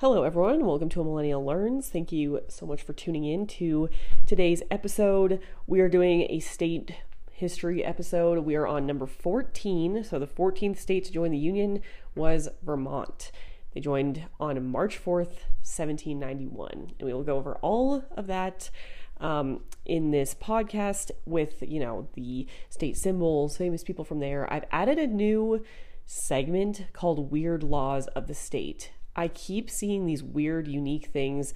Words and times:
Hello, 0.00 0.22
everyone. 0.22 0.64
Welcome 0.64 0.88
to 0.90 1.00
A 1.00 1.04
Millennial 1.04 1.44
Learns. 1.44 1.88
Thank 1.88 2.12
you 2.12 2.42
so 2.46 2.66
much 2.66 2.82
for 2.82 2.92
tuning 2.92 3.24
in 3.24 3.48
to 3.48 3.88
today's 4.26 4.62
episode. 4.70 5.40
We 5.66 5.80
are 5.80 5.88
doing 5.88 6.28
a 6.30 6.38
state 6.38 6.94
history 7.32 7.84
episode. 7.84 8.44
We 8.44 8.54
are 8.54 8.64
on 8.64 8.86
number 8.86 9.06
14. 9.06 10.04
So, 10.04 10.20
the 10.20 10.28
14th 10.28 10.78
state 10.78 11.06
to 11.06 11.12
join 11.12 11.32
the 11.32 11.36
Union 11.36 11.82
was 12.14 12.48
Vermont. 12.62 13.32
They 13.74 13.80
joined 13.80 14.26
on 14.38 14.64
March 14.70 15.04
4th, 15.04 15.42
1791. 15.66 16.70
And 16.70 16.94
we 17.00 17.12
will 17.12 17.24
go 17.24 17.36
over 17.36 17.56
all 17.56 18.04
of 18.12 18.28
that 18.28 18.70
um, 19.18 19.64
in 19.84 20.12
this 20.12 20.32
podcast 20.32 21.10
with, 21.26 21.60
you 21.66 21.80
know, 21.80 22.06
the 22.14 22.46
state 22.70 22.96
symbols, 22.96 23.56
famous 23.56 23.82
people 23.82 24.04
from 24.04 24.20
there. 24.20 24.46
I've 24.48 24.66
added 24.70 25.00
a 25.00 25.08
new 25.08 25.64
segment 26.06 26.86
called 26.92 27.32
Weird 27.32 27.64
Laws 27.64 28.06
of 28.06 28.28
the 28.28 28.34
State. 28.34 28.92
I 29.18 29.26
keep 29.26 29.68
seeing 29.68 30.06
these 30.06 30.22
weird, 30.22 30.68
unique 30.68 31.06
things 31.06 31.52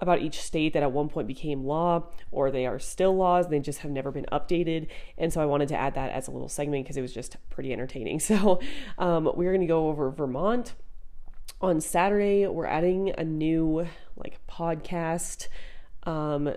about 0.00 0.22
each 0.22 0.40
state 0.40 0.72
that 0.72 0.82
at 0.82 0.90
one 0.90 1.10
point 1.10 1.28
became 1.28 1.62
law 1.62 2.04
or 2.30 2.50
they 2.50 2.64
are 2.66 2.78
still 2.78 3.14
laws 3.14 3.48
they 3.48 3.60
just 3.60 3.80
have 3.80 3.90
never 3.90 4.10
been 4.10 4.24
updated. 4.32 4.88
And 5.18 5.30
so 5.30 5.40
i 5.42 5.44
wanted 5.44 5.68
to 5.68 5.76
add 5.76 5.94
that 5.94 6.10
as 6.10 6.26
a 6.26 6.30
little 6.30 6.48
segment 6.48 6.84
because 6.84 6.96
it 6.96 7.02
was 7.02 7.12
just 7.12 7.36
pretty 7.50 7.72
entertaining. 7.72 8.18
So 8.32 8.60
um, 8.98 9.30
we're 9.36 9.52
going 9.52 9.60
to 9.60 9.66
go 9.66 9.88
over 9.88 10.10
vermont. 10.10 10.74
On 11.60 11.80
saturday 11.80 12.46
we're 12.46 12.66
adding 12.66 13.12
a 13.16 13.24
new 13.24 13.86
like 14.16 14.38
podcast 14.48 15.48
um, 16.04 16.54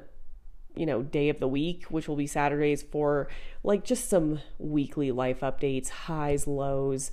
you 0.75 0.85
know 0.85 1.03
day 1.03 1.29
of 1.29 1.39
the 1.39 1.47
week 1.47 1.85
which 1.89 2.07
will 2.07 2.15
be 2.15 2.27
saturdays 2.27 2.81
for 2.81 3.27
like 3.63 3.83
just 3.83 4.09
some 4.09 4.39
weekly 4.57 5.11
life 5.11 5.41
updates 5.41 5.89
highs 5.89 6.47
lows 6.47 7.11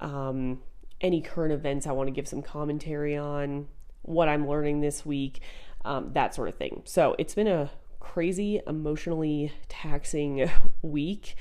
um, 0.00 0.60
any 1.04 1.20
current 1.20 1.52
events 1.52 1.86
i 1.86 1.92
want 1.92 2.08
to 2.08 2.12
give 2.12 2.26
some 2.26 2.42
commentary 2.42 3.16
on 3.16 3.68
what 4.02 4.28
i'm 4.28 4.48
learning 4.48 4.80
this 4.80 5.06
week 5.06 5.40
um, 5.84 6.10
that 6.12 6.34
sort 6.34 6.48
of 6.48 6.54
thing. 6.54 6.82
So 6.84 7.14
it's 7.18 7.34
been 7.34 7.46
a 7.46 7.70
crazy, 8.00 8.60
emotionally 8.66 9.52
taxing 9.68 10.50
week. 10.82 11.36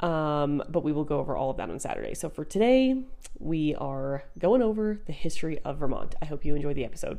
Um, 0.00 0.62
but 0.68 0.84
we 0.84 0.92
will 0.92 1.04
go 1.04 1.18
over 1.18 1.36
all 1.36 1.50
of 1.50 1.56
that 1.56 1.70
on 1.70 1.78
Saturday. 1.80 2.14
So 2.14 2.28
for 2.28 2.44
today, 2.44 3.02
we 3.38 3.74
are 3.74 4.24
going 4.38 4.62
over 4.62 5.00
the 5.06 5.12
history 5.12 5.58
of 5.64 5.78
Vermont. 5.78 6.14
I 6.22 6.26
hope 6.26 6.44
you 6.44 6.54
enjoy 6.54 6.74
the 6.74 6.84
episode. 6.84 7.18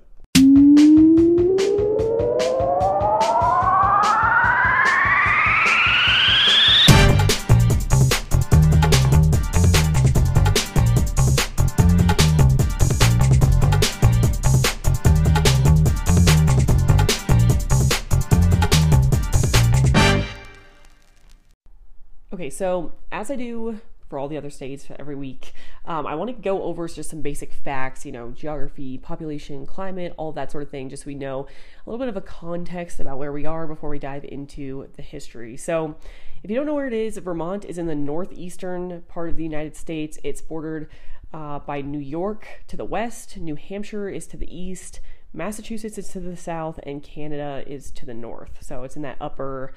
So 22.60 22.92
as 23.10 23.32
I 23.32 23.38
do 23.38 23.80
for 24.10 24.20
all 24.20 24.28
the 24.28 24.36
other 24.36 24.50
states 24.50 24.86
every 25.00 25.16
week, 25.16 25.54
um, 25.86 26.06
I 26.06 26.16
want 26.16 26.28
to 26.28 26.34
go 26.34 26.64
over 26.64 26.90
just 26.90 27.10
some 27.10 27.22
basic 27.22 27.54
facts, 27.54 28.06
you 28.06 28.12
know, 28.12 28.32
geography, 28.32 28.98
population, 28.98 29.66
climate, 29.66 30.14
all 30.18 30.34
that 30.34 30.52
sort 30.52 30.64
of 30.64 30.70
thing, 30.70 30.90
just 30.90 31.04
so 31.04 31.08
we 31.08 31.16
know 31.16 31.48
a 31.48 31.90
little 31.90 32.06
bit 32.06 32.10
of 32.10 32.18
a 32.18 32.22
context 32.22 33.00
about 33.00 33.18
where 33.18 33.32
we 33.32 33.46
are 33.46 33.66
before 33.66 33.90
we 33.90 33.98
dive 33.98 34.26
into 34.26 34.90
the 34.98 35.02
history. 35.02 35.56
So, 35.56 35.96
if 36.44 36.50
you 36.50 36.58
don't 36.58 36.66
know 36.66 36.74
where 36.76 36.88
it 36.88 36.94
is, 36.94 37.18
Vermont 37.18 37.64
is 37.64 37.78
in 37.78 37.88
the 37.88 37.96
northeastern 37.96 39.04
part 39.08 39.30
of 39.30 39.38
the 39.38 39.44
United 39.44 39.78
States. 39.78 40.20
It's 40.22 40.42
bordered 40.42 40.90
uh, 41.34 41.60
by 41.60 41.80
New 41.80 42.00
York 42.00 42.46
to 42.68 42.76
the 42.76 42.84
west, 42.84 43.38
New 43.38 43.56
Hampshire 43.56 44.10
is 44.10 44.28
to 44.28 44.36
the 44.36 44.54
east, 44.54 45.00
Massachusetts 45.32 45.98
is 45.98 46.10
to 46.10 46.20
the 46.20 46.36
south, 46.36 46.78
and 46.84 47.02
Canada 47.02 47.64
is 47.66 47.90
to 47.92 48.06
the 48.06 48.14
north. 48.14 48.58
So, 48.60 48.84
it's 48.84 48.98
in 48.98 49.02
that 49.04 49.16
upper 49.22 49.74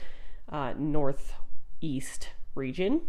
uh, 0.49 0.75
northeast 0.77 2.31
region. 2.55 3.03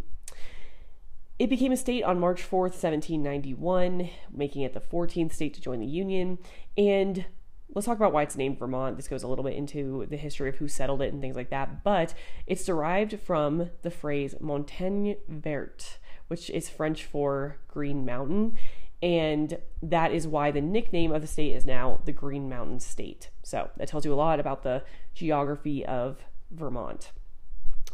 It 1.39 1.49
became 1.49 1.71
a 1.71 1.77
state 1.77 2.03
on 2.03 2.19
March 2.19 2.41
4th, 2.41 2.73
1791, 2.73 4.09
making 4.31 4.61
it 4.61 4.73
the 4.73 4.79
14th 4.79 5.33
state 5.33 5.53
to 5.55 5.61
join 5.61 5.79
the 5.79 5.87
Union. 5.87 6.37
And 6.77 7.25
let's 7.73 7.85
talk 7.85 7.97
about 7.97 8.13
why 8.13 8.21
it's 8.23 8.37
named 8.37 8.59
Vermont. 8.59 8.97
This 8.97 9.07
goes 9.07 9.23
a 9.23 9.27
little 9.27 9.43
bit 9.43 9.55
into 9.55 10.05
the 10.09 10.17
history 10.17 10.49
of 10.49 10.57
who 10.57 10.67
settled 10.67 11.01
it 11.01 11.11
and 11.11 11.21
things 11.21 11.35
like 11.35 11.49
that. 11.49 11.83
But 11.83 12.13
it's 12.45 12.65
derived 12.65 13.19
from 13.19 13.71
the 13.81 13.91
phrase 13.91 14.35
montagne 14.39 15.15
verte, 15.27 15.97
which 16.27 16.49
is 16.49 16.69
French 16.69 17.03
for 17.03 17.57
green 17.67 18.05
mountain. 18.05 18.57
And 19.01 19.57
that 19.81 20.13
is 20.13 20.27
why 20.27 20.51
the 20.51 20.61
nickname 20.61 21.11
of 21.11 21.21
the 21.21 21.27
state 21.27 21.53
is 21.53 21.65
now 21.65 21.99
the 22.05 22.13
Green 22.13 22.47
Mountain 22.47 22.79
State. 22.79 23.31
So 23.43 23.69
that 23.75 23.89
tells 23.89 24.05
you 24.05 24.13
a 24.13 24.15
lot 24.15 24.39
about 24.39 24.63
the 24.63 24.83
geography 25.13 25.85
of 25.85 26.21
Vermont. 26.51 27.11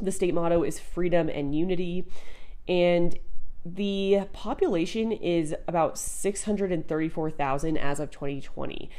The 0.01 0.11
state 0.11 0.33
motto 0.33 0.63
is 0.63 0.79
freedom 0.79 1.29
and 1.29 1.55
unity. 1.55 2.05
And 2.67 3.17
the 3.65 4.21
population 4.33 5.11
is 5.11 5.55
about 5.67 5.97
634,000 5.97 7.77
as 7.77 7.99
of 7.99 8.11
2020. 8.11 8.89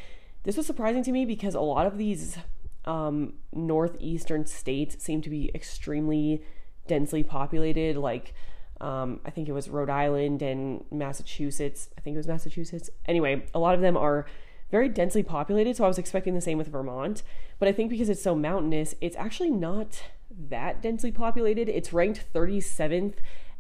This 0.43 0.57
was 0.57 0.67
surprising 0.67 1.03
to 1.05 1.13
me 1.13 1.25
because 1.25 1.55
a 1.55 1.61
lot 1.61 1.87
of 1.87 1.99
these 1.99 2.39
um, 2.85 3.35
northeastern 3.53 4.47
states 4.47 5.03
seem 5.03 5.23
to 5.23 5.31
be 5.31 5.51
extremely 5.55 6.43
densely 6.87 7.23
populated. 7.23 7.97
Like, 7.97 8.35
um, 8.81 9.21
I 9.25 9.31
think 9.31 9.49
it 9.49 9.53
was 9.53 9.69
Rhode 9.69 9.91
Island 9.91 10.43
and 10.43 10.85
Massachusetts. 10.91 11.89
I 11.97 12.01
think 12.01 12.15
it 12.15 12.19
was 12.19 12.27
Massachusetts. 12.27 12.91
Anyway, 13.07 13.45
a 13.55 13.59
lot 13.59 13.75
of 13.75 13.81
them 13.81 13.97
are 13.97 14.27
very 14.71 14.89
densely 14.89 15.23
populated. 15.23 15.77
So 15.77 15.85
I 15.85 15.89
was 15.89 15.99
expecting 15.99 16.35
the 16.35 16.41
same 16.41 16.59
with 16.59 16.69
Vermont. 16.69 17.23
But 17.59 17.69
I 17.69 17.73
think 17.73 17.91
because 17.91 18.09
it's 18.09 18.23
so 18.23 18.35
mountainous, 18.35 18.95
it's 19.01 19.17
actually 19.17 19.51
not 19.51 20.03
that 20.31 20.83
densely 20.83 21.13
populated. 21.13 21.69
It's 21.69 21.93
ranked 21.93 22.25
37th 22.33 23.15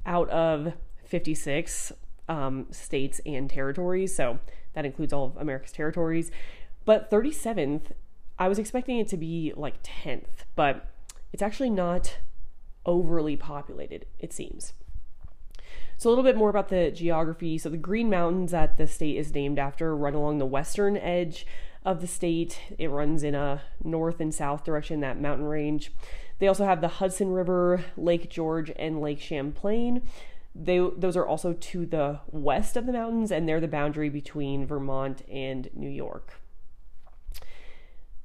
out 0.06 0.28
of 0.30 0.74
56 1.04 1.92
um, 2.28 2.66
states 2.70 3.20
and 3.26 3.50
territories. 3.50 4.14
So 4.14 4.38
that 4.74 4.84
includes 4.84 5.12
all 5.12 5.26
of 5.26 5.36
America's 5.36 5.72
territories. 5.72 6.30
But 6.84 7.10
37th, 7.10 7.92
I 8.38 8.48
was 8.48 8.58
expecting 8.58 8.98
it 8.98 9.08
to 9.08 9.16
be 9.16 9.52
like 9.56 9.82
10th, 9.82 10.44
but 10.56 10.88
it's 11.32 11.42
actually 11.42 11.70
not 11.70 12.18
overly 12.86 13.36
populated, 13.36 14.06
it 14.18 14.32
seems. 14.32 14.72
So, 15.96 16.08
a 16.08 16.10
little 16.10 16.24
bit 16.24 16.36
more 16.36 16.48
about 16.48 16.70
the 16.70 16.90
geography. 16.90 17.58
So, 17.58 17.68
the 17.68 17.76
Green 17.76 18.08
Mountains 18.08 18.52
that 18.52 18.78
the 18.78 18.86
state 18.86 19.18
is 19.18 19.34
named 19.34 19.58
after 19.58 19.94
run 19.94 20.14
along 20.14 20.38
the 20.38 20.46
western 20.46 20.96
edge 20.96 21.46
of 21.84 22.00
the 22.00 22.06
state. 22.06 22.58
It 22.78 22.88
runs 22.88 23.22
in 23.22 23.34
a 23.34 23.60
north 23.84 24.20
and 24.20 24.34
south 24.34 24.64
direction, 24.64 25.00
that 25.00 25.20
mountain 25.20 25.46
range. 25.46 25.92
They 26.40 26.48
also 26.48 26.64
have 26.64 26.80
the 26.80 26.88
Hudson 26.88 27.32
River, 27.32 27.84
Lake 27.96 28.30
George, 28.30 28.72
and 28.76 29.00
Lake 29.00 29.20
Champlain. 29.20 30.02
They, 30.54 30.78
those 30.96 31.16
are 31.16 31.26
also 31.26 31.52
to 31.52 31.86
the 31.86 32.20
west 32.32 32.76
of 32.76 32.86
the 32.86 32.92
mountains, 32.92 33.30
and 33.30 33.48
they're 33.48 33.60
the 33.60 33.68
boundary 33.68 34.08
between 34.08 34.66
Vermont 34.66 35.22
and 35.30 35.68
New 35.74 35.88
York. 35.88 36.40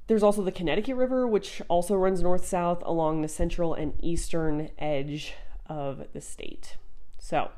There's 0.06 0.22
also 0.22 0.42
the 0.42 0.52
Connecticut 0.52 0.96
River, 0.96 1.26
which 1.26 1.60
also 1.68 1.94
runs 1.94 2.22
north 2.22 2.46
south 2.46 2.82
along 2.86 3.20
the 3.20 3.28
central 3.28 3.74
and 3.74 3.92
eastern 4.02 4.70
edge 4.78 5.34
of 5.66 6.06
the 6.12 6.20
state. 6.20 6.76
So, 7.18 7.50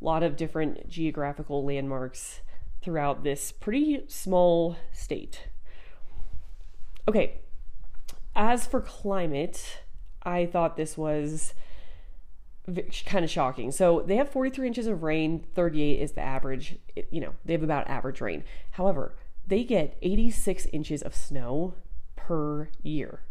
a 0.00 0.04
lot 0.04 0.22
of 0.22 0.36
different 0.36 0.88
geographical 0.88 1.64
landmarks 1.64 2.40
throughout 2.82 3.22
this 3.22 3.52
pretty 3.52 4.04
small 4.08 4.76
state. 4.92 5.48
Okay, 7.06 7.40
as 8.34 8.66
for 8.66 8.80
climate, 8.80 9.82
I 10.22 10.46
thought 10.46 10.76
this 10.76 10.96
was 10.96 11.54
kind 13.06 13.24
of 13.24 13.30
shocking. 13.30 13.72
So 13.72 14.02
they 14.06 14.16
have 14.16 14.28
43 14.28 14.66
inches 14.66 14.86
of 14.86 15.02
rain, 15.02 15.44
38 15.54 16.00
is 16.00 16.12
the 16.12 16.20
average. 16.20 16.76
You 17.10 17.20
know, 17.20 17.34
they 17.44 17.54
have 17.54 17.62
about 17.62 17.88
average 17.88 18.20
rain. 18.20 18.44
However, 18.72 19.14
they 19.46 19.64
get 19.64 19.96
86 20.02 20.66
inches 20.66 21.02
of 21.02 21.14
snow 21.14 21.74
per 22.16 22.68
year, 22.82 23.22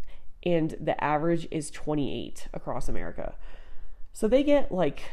and 0.44 0.75
the 0.80 1.01
average 1.01 1.47
is 1.51 1.71
28 1.71 2.47
across 2.53 2.89
America. 2.89 3.36
So 4.12 4.27
they 4.27 4.44
get 4.44 4.71
like 4.71 5.03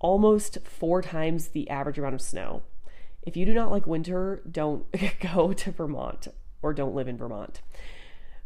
almost 0.00 0.58
four 0.64 1.00
times 1.00 1.48
the 1.48 1.70
average 1.70 1.98
amount 1.98 2.14
of 2.14 2.20
snow. 2.20 2.62
If 3.22 3.36
you 3.36 3.46
do 3.46 3.54
not 3.54 3.70
like 3.70 3.86
winter, 3.86 4.42
don't 4.50 4.86
go 5.32 5.52
to 5.52 5.70
Vermont 5.70 6.28
or 6.60 6.74
don't 6.74 6.94
live 6.94 7.08
in 7.08 7.16
Vermont. 7.16 7.60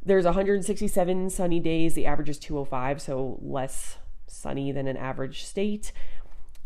There's 0.07 0.25
167 0.25 1.31
sunny 1.31 1.59
days. 1.59 1.95
The 1.95 2.07
average 2.07 2.29
is 2.29 2.39
205, 2.39 3.03
so 3.03 3.41
less 3.43 3.99
sunny 4.29 4.71
than 4.71 4.87
an 4.87 4.97
average 4.97 5.45
state. 5.45 5.91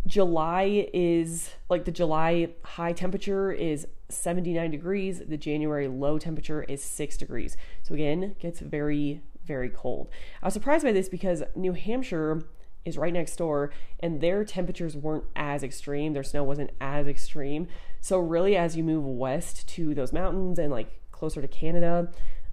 July 0.06 0.88
is 0.92 1.54
like 1.70 1.86
the 1.86 1.90
July 1.90 2.50
high 2.62 2.92
temperature 2.92 3.50
is 3.50 3.86
79 4.10 4.70
degrees. 4.70 5.22
The 5.26 5.38
January 5.38 5.88
low 5.88 6.18
temperature 6.18 6.64
is 6.64 6.84
6 6.84 7.16
degrees. 7.16 7.56
So 7.82 7.94
again, 7.94 8.36
gets 8.38 8.60
very 8.60 9.22
very 9.46 9.70
cold. 9.70 10.10
I 10.42 10.46
was 10.46 10.54
surprised 10.54 10.84
by 10.84 10.92
this 10.92 11.08
because 11.08 11.42
New 11.56 11.72
Hampshire 11.72 12.42
is 12.84 12.98
right 12.98 13.12
next 13.12 13.36
door 13.36 13.72
and 14.00 14.20
their 14.20 14.44
temperatures 14.44 14.96
weren't 14.96 15.24
as 15.34 15.62
extreme. 15.62 16.12
Their 16.12 16.22
snow 16.22 16.44
wasn't 16.44 16.72
as 16.78 17.06
extreme. 17.06 17.68
So, 18.02 18.18
really, 18.18 18.54
as 18.54 18.76
you 18.76 18.84
move 18.84 19.04
west 19.04 19.66
to 19.70 19.94
those 19.94 20.12
mountains 20.12 20.58
and 20.58 20.70
like 20.70 21.00
closer 21.10 21.40
to 21.40 21.48
Canada, 21.48 22.10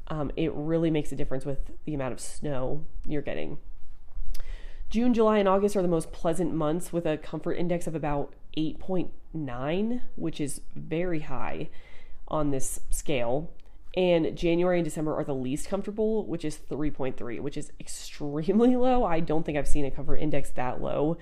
um, 0.07 0.31
it 0.35 0.51
really 0.53 0.89
makes 0.89 1.11
a 1.11 1.15
difference 1.15 1.45
with 1.45 1.71
the 1.85 1.93
amount 1.93 2.13
of 2.13 2.19
snow 2.19 2.83
you're 3.05 3.21
getting. 3.21 3.57
June, 4.89 5.13
July, 5.13 5.37
and 5.37 5.49
August 5.49 5.75
are 5.75 5.81
the 5.81 5.87
most 5.87 6.13
pleasant 6.13 6.53
months 6.53 6.93
with 6.93 7.05
a 7.05 7.17
comfort 7.17 7.53
index 7.53 7.87
of 7.87 7.95
about 7.95 8.33
8.9, 8.57 10.01
which 10.15 10.39
is 10.39 10.61
very 10.75 11.19
high 11.21 11.69
on 12.27 12.51
this 12.51 12.79
scale. 12.89 13.51
And 13.97 14.37
January 14.37 14.77
and 14.77 14.85
December 14.85 15.13
are 15.15 15.23
the 15.23 15.33
least 15.33 15.67
comfortable, 15.67 16.25
which 16.25 16.45
is 16.45 16.59
3.3, 16.69 17.41
which 17.41 17.57
is 17.57 17.71
extremely 17.79 18.75
low. 18.75 19.03
I 19.03 19.19
don't 19.19 19.45
think 19.45 19.57
I've 19.57 19.67
seen 19.67 19.85
a 19.85 19.91
comfort 19.91 20.17
index 20.17 20.51
that 20.51 20.81
low. 20.81 21.17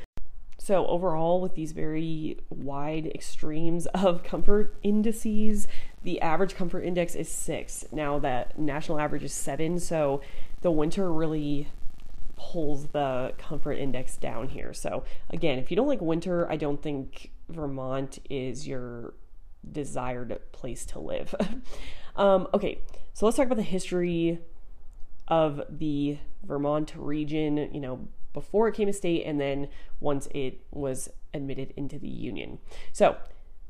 So, 0.65 0.87
overall, 0.87 1.41
with 1.41 1.53
these 1.53 1.73
very 1.73 2.39
wide 2.49 3.05
extremes 3.13 3.85
of 3.93 4.23
comfort 4.23 4.75
indices, 4.81 5.67
the 6.01 6.19
average 6.21 6.55
comfort 6.55 6.81
index 6.81 7.13
is 7.13 7.29
six. 7.29 7.85
Now, 7.91 8.17
that 8.17 8.57
national 8.57 8.99
average 8.99 9.23
is 9.23 9.31
seven. 9.31 9.79
So, 9.79 10.21
the 10.61 10.71
winter 10.71 11.13
really 11.13 11.67
pulls 12.35 12.87
the 12.87 13.35
comfort 13.37 13.73
index 13.73 14.17
down 14.17 14.47
here. 14.47 14.73
So, 14.73 15.03
again, 15.29 15.59
if 15.59 15.69
you 15.69 15.77
don't 15.77 15.85
like 15.85 16.01
winter, 16.01 16.51
I 16.51 16.55
don't 16.55 16.81
think 16.81 17.29
Vermont 17.47 18.17
is 18.27 18.67
your 18.67 19.13
desired 19.71 20.35
place 20.51 20.83
to 20.87 20.99
live. 20.99 21.35
um, 22.15 22.47
okay, 22.55 22.79
so 23.13 23.27
let's 23.27 23.37
talk 23.37 23.45
about 23.45 23.57
the 23.57 23.61
history 23.61 24.39
of 25.27 25.61
the 25.69 26.17
Vermont 26.43 26.91
region, 26.95 27.69
you 27.71 27.79
know, 27.79 28.07
before 28.35 28.67
it 28.67 28.75
came 28.75 28.87
a 28.87 28.93
state 28.93 29.23
and 29.23 29.41
then 29.41 29.67
once 29.99 30.27
it 30.35 30.61
was 30.69 31.09
admitted 31.33 31.73
into 31.75 31.97
the 31.97 32.07
Union. 32.07 32.59
So, 32.93 33.17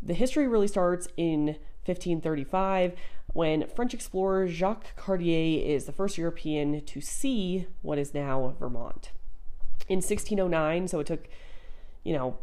the 0.01 0.13
history 0.13 0.47
really 0.47 0.67
starts 0.67 1.07
in 1.15 1.55
1535 1.85 2.93
when 3.33 3.67
French 3.67 3.93
explorer 3.93 4.47
Jacques 4.47 4.95
Cartier 4.95 5.63
is 5.65 5.85
the 5.85 5.91
first 5.91 6.17
European 6.17 6.81
to 6.81 6.99
see 6.99 7.67
what 7.81 7.97
is 7.97 8.13
now 8.13 8.55
Vermont. 8.59 9.11
In 9.87 9.97
1609, 9.97 10.87
so 10.87 10.99
it 10.99 11.07
took, 11.07 11.27
you 12.03 12.13
know, 12.13 12.37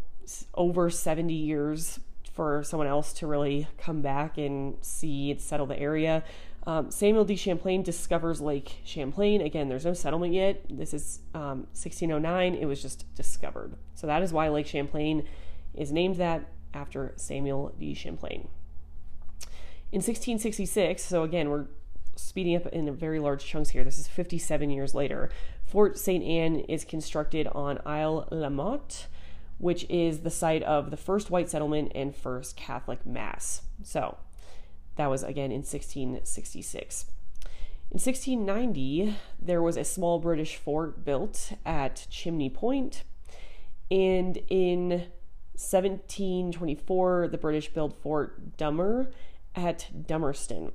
over 0.55 0.89
70 0.91 1.35
years 1.35 1.99
for 2.33 2.63
someone 2.63 2.87
else 2.87 3.13
to 3.15 3.27
really 3.27 3.69
come 3.79 4.01
back 4.01 4.39
and 4.39 4.77
see 4.81 5.31
and 5.31 5.41
settle 5.41 5.67
the 5.67 5.79
area. 5.79 6.25
Um, 6.65 6.91
Samuel 6.91 7.25
de 7.25 7.35
Champlain 7.35 7.83
discovers 7.83 8.41
Lake 8.41 8.81
Champlain. 8.85 9.41
Again, 9.41 9.69
there's 9.69 9.85
no 9.85 9.95
settlement 9.95 10.33
yet. 10.33 10.65
This 10.71 10.95
is 10.95 11.21
um, 11.35 11.67
1609. 11.73 12.55
It 12.55 12.67
was 12.67 12.81
just 12.81 13.13
discovered. 13.15 13.75
So 13.95 14.07
that 14.07 14.23
is 14.23 14.33
why 14.33 14.49
Lake 14.49 14.67
Champlain 14.67 15.27
is 15.75 15.91
named 15.91 16.17
that 16.17 16.49
after 16.73 17.15
Samuel 17.17 17.75
de 17.79 17.95
Champlain. 17.95 18.49
In 19.91 19.99
1666, 19.99 21.03
so 21.03 21.23
again, 21.23 21.51
we're 21.51 21.67
speeding 22.15 22.57
up 22.57 22.67
in 22.67 22.95
very 22.95 23.19
large 23.19 23.45
chunks 23.45 23.71
here. 23.71 23.85
This 23.85 23.99
is 23.99 24.07
57 24.07 24.71
years 24.71 24.95
later. 24.95 25.31
Fort 25.65 25.99
St. 25.99 26.25
Anne 26.25 26.57
is 26.61 26.85
constructed 26.85 27.47
on 27.49 27.81
Isle 27.85 28.29
La 28.31 28.49
Motte, 28.49 29.07
which 29.59 29.85
is 29.91 30.21
the 30.21 30.31
site 30.31 30.63
of 30.63 30.91
the 30.91 30.97
first 30.97 31.31
white 31.31 31.51
settlement 31.51 31.93
and 31.95 32.15
first 32.15 32.57
Catholic 32.57 33.05
Mass. 33.05 33.63
So 33.83 34.17
that 34.97 35.11
was 35.11 35.23
again 35.23 35.51
in 35.51 35.59
1666. 35.61 37.07
In 37.91 37.99
1690, 37.99 39.17
there 39.41 39.63
was 39.63 39.77
a 39.77 39.85
small 39.85 40.19
British 40.19 40.57
fort 40.57 41.05
built 41.05 41.53
at 41.67 42.07
Chimney 42.09 42.49
Point, 42.49 43.05
and 43.91 44.39
in 44.49 44.89
1724, 45.55 47.29
the 47.29 47.39
British 47.39 47.69
built 47.69 48.01
Fort 48.03 48.57
Dummer 48.57 49.11
at 49.55 49.89
Dummerston. 49.95 50.73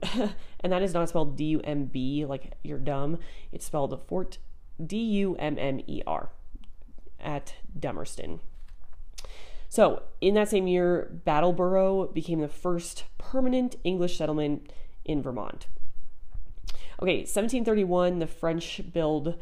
and 0.59 0.71
that 0.71 0.81
is 0.81 0.93
not 0.93 1.09
spelled 1.09 1.35
D 1.35 1.45
U 1.45 1.61
M 1.63 1.85
B 1.85 2.25
like 2.25 2.53
you're 2.63 2.77
dumb. 2.77 3.17
It's 3.51 3.65
spelled 3.65 3.99
Fort 4.07 4.37
D 4.83 4.97
U 4.97 5.35
M 5.37 5.57
M 5.57 5.81
E 5.87 6.01
R 6.05 6.29
at 7.19 7.55
Dummerston. 7.77 8.39
So, 9.69 10.03
in 10.21 10.35
that 10.35 10.49
same 10.49 10.67
year, 10.67 11.11
Brattleboro 11.25 12.07
became 12.07 12.39
the 12.39 12.47
first 12.47 13.03
permanent 13.17 13.75
English 13.83 14.17
settlement 14.17 14.71
in 15.03 15.21
Vermont. 15.21 15.67
Okay, 17.01 17.19
1731, 17.19 18.19
the 18.19 18.27
French 18.27 18.81
build 18.91 19.35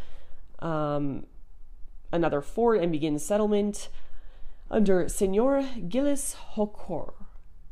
um, 0.60 1.26
another 2.12 2.42
fort 2.42 2.82
and 2.82 2.92
begin 2.92 3.20
settlement 3.20 3.90
under 4.70 5.08
Seigneur 5.08 5.68
Gilles 5.88 6.34
Hocquart. 6.34 7.16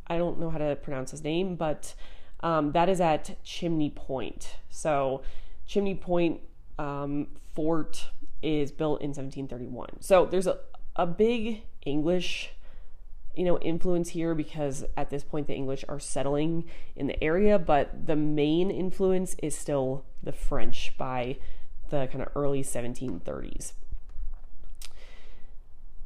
I 0.08 0.18
don't 0.18 0.40
know 0.40 0.50
how 0.50 0.60
to 0.60 0.76
pronounce 0.76 1.12
his 1.12 1.24
name, 1.24 1.56
but 1.56 1.96
um, 2.42 2.72
that 2.74 2.88
is 2.88 3.02
at 3.02 3.44
Chimney 3.44 3.90
Point. 3.90 4.56
So, 4.70 5.22
Chimney 5.66 5.96
Point 5.96 6.42
um, 6.78 7.28
Fort 7.56 8.10
is 8.42 8.72
built 8.72 9.02
in 9.02 9.10
1731. 9.10 10.02
So, 10.02 10.26
there's 10.26 10.48
a, 10.48 10.60
a 10.95 11.06
big 11.06 11.63
English 11.86 12.51
you 13.36 13.44
know 13.44 13.57
influence 13.60 14.10
here 14.10 14.36
because 14.36 14.86
at 14.95 15.10
this 15.10 15.24
point 15.24 15.48
the 15.48 15.56
english 15.56 15.84
are 15.90 16.00
settling 16.00 16.63
in 16.95 17.07
the 17.07 17.24
area 17.24 17.57
but 17.57 18.06
the 18.06 18.16
main 18.16 18.69
influence 18.69 19.36
is 19.42 19.57
still 19.57 20.06
the 20.22 20.31
french 20.31 20.94
by 21.00 21.36
the 21.90 22.07
kind 22.12 22.22
of 22.22 22.30
early 22.36 22.62
1730s 22.62 23.74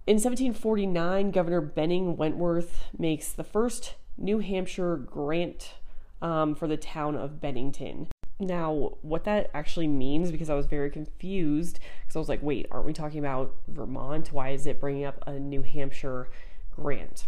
in 0.07 0.13
1749, 0.15 1.31
Governor 1.31 1.59
Benning 1.59 2.15
Wentworth 2.15 2.85
makes 2.97 3.33
the 3.33 3.43
first 3.43 3.95
New 4.17 4.39
Hampshire 4.39 4.95
grant 4.95 5.73
um, 6.21 6.55
for 6.55 6.65
the 6.65 6.77
town 6.77 7.17
of 7.17 7.41
Bennington. 7.41 8.07
Now, 8.39 8.97
what 9.01 9.23
that 9.23 9.49
actually 9.53 9.87
means, 9.87 10.31
because 10.31 10.49
I 10.49 10.53
was 10.53 10.67
very 10.67 10.91
confused, 10.91 11.79
because 12.01 12.15
I 12.15 12.19
was 12.19 12.29
like, 12.29 12.43
wait, 12.43 12.67
aren't 12.69 12.85
we 12.85 12.93
talking 12.93 13.19
about 13.19 13.55
Vermont? 13.67 14.31
Why 14.31 14.49
is 14.49 14.67
it 14.67 14.79
bringing 14.79 15.05
up 15.05 15.23
a 15.25 15.39
New 15.39 15.63
Hampshire 15.63 16.29
grant? 16.69 17.25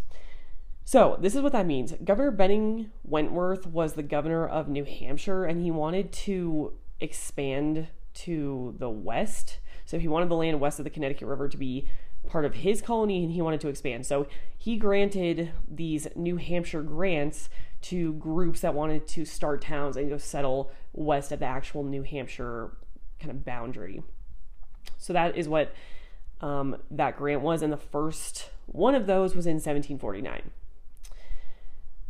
So, 0.86 1.18
this 1.20 1.36
is 1.36 1.42
what 1.42 1.52
that 1.52 1.66
means. 1.66 1.94
Governor 2.04 2.32
Benning 2.32 2.92
Wentworth 3.04 3.66
was 3.66 3.94
the 3.94 4.04
governor 4.04 4.48
of 4.48 4.68
New 4.68 4.86
Hampshire, 4.86 5.46
and 5.46 5.62
he 5.62 5.72
wanted 5.72 6.12
to 6.12 6.74
expand 7.00 7.88
to 8.16 8.76
the 8.78 8.90
west. 8.90 9.60
So, 9.86 9.98
he 9.98 10.08
wanted 10.08 10.30
the 10.30 10.36
land 10.36 10.60
west 10.60 10.80
of 10.80 10.84
the 10.84 10.90
Connecticut 10.92 11.28
River 11.28 11.50
to 11.50 11.58
be 11.58 11.88
part 12.28 12.46
of 12.46 12.56
his 12.56 12.82
colony 12.82 13.24
and 13.24 13.34
he 13.34 13.42
wanted 13.42 13.62
to 13.62 13.68
expand. 13.68 14.06
So 14.06 14.28
he 14.58 14.78
granted 14.78 15.52
these 15.68 16.08
New 16.16 16.38
Hampshire 16.38 16.82
grants 16.82 17.50
to 17.82 18.14
groups 18.14 18.62
that 18.62 18.74
wanted 18.74 19.08
to 19.08 19.26
start 19.26 19.62
towns 19.62 19.96
and 19.96 20.10
go 20.10 20.18
settle 20.18 20.72
west 20.94 21.32
of 21.32 21.40
the 21.40 21.46
actual 21.46 21.84
New 21.84 22.04
Hampshire 22.04 22.72
kind 23.20 23.32
of 23.32 23.46
boundary. 23.46 24.04
So 24.98 25.14
that 25.14 25.38
is 25.38 25.48
what 25.48 25.74
um, 26.42 26.78
that 26.92 27.18
grant 27.18 27.42
was. 27.42 27.62
And 27.62 27.72
the 27.72 27.78
first 27.78 28.50
one 28.66 28.96
of 28.96 29.08
those 29.08 29.36
was 29.36 29.46
in 29.46 29.56
1749. 29.56 30.52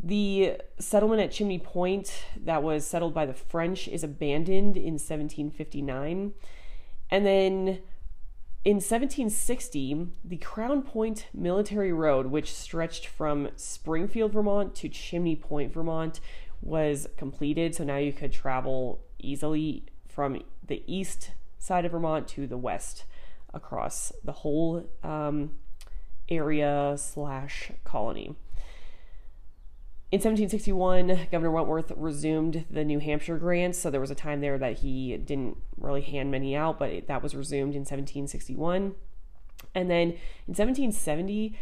The 0.02 0.56
settlement 0.78 1.20
at 1.20 1.30
Chimney 1.30 1.58
Point 1.58 2.24
that 2.36 2.62
was 2.62 2.86
settled 2.86 3.12
by 3.12 3.26
the 3.26 3.34
French 3.34 3.86
is 3.86 4.02
abandoned 4.02 4.76
in 4.76 4.94
1759. 4.94 6.32
And 7.10 7.26
then 7.26 7.80
in 8.62 8.76
1760, 8.76 10.08
the 10.22 10.36
Crown 10.36 10.82
Point 10.82 11.26
Military 11.32 11.92
Road, 11.92 12.26
which 12.26 12.54
stretched 12.54 13.06
from 13.06 13.48
Springfield, 13.56 14.32
Vermont 14.32 14.74
to 14.76 14.88
Chimney 14.88 15.34
Point, 15.34 15.72
Vermont, 15.72 16.20
was 16.60 17.06
completed. 17.16 17.74
So 17.74 17.84
now 17.84 17.96
you 17.96 18.12
could 18.12 18.32
travel 18.32 19.00
easily 19.18 19.86
from 20.08 20.42
the 20.66 20.82
east 20.86 21.30
side 21.58 21.86
of 21.86 21.92
Vermont 21.92 22.28
to 22.28 22.46
the 22.46 22.58
west 22.58 23.04
across 23.54 24.12
the 24.22 24.32
whole 24.32 24.88
um, 25.02 25.52
area 26.28 26.96
slash 26.98 27.72
colony. 27.84 28.36
In 30.12 30.16
1761, 30.16 31.28
Governor 31.30 31.52
Wentworth 31.52 31.92
resumed 31.96 32.64
the 32.68 32.84
New 32.84 32.98
Hampshire 32.98 33.38
grants. 33.38 33.78
So 33.78 33.90
there 33.90 34.00
was 34.00 34.10
a 34.10 34.16
time 34.16 34.40
there 34.40 34.58
that 34.58 34.80
he 34.80 35.16
didn't 35.16 35.56
really 35.76 36.00
hand 36.00 36.32
many 36.32 36.56
out, 36.56 36.80
but 36.80 36.90
it, 36.90 37.06
that 37.06 37.22
was 37.22 37.36
resumed 37.36 37.74
in 37.74 37.82
1761. 37.82 38.96
And 39.72 39.88
then 39.90 40.10
in 40.10 40.54
1770, 40.56 41.56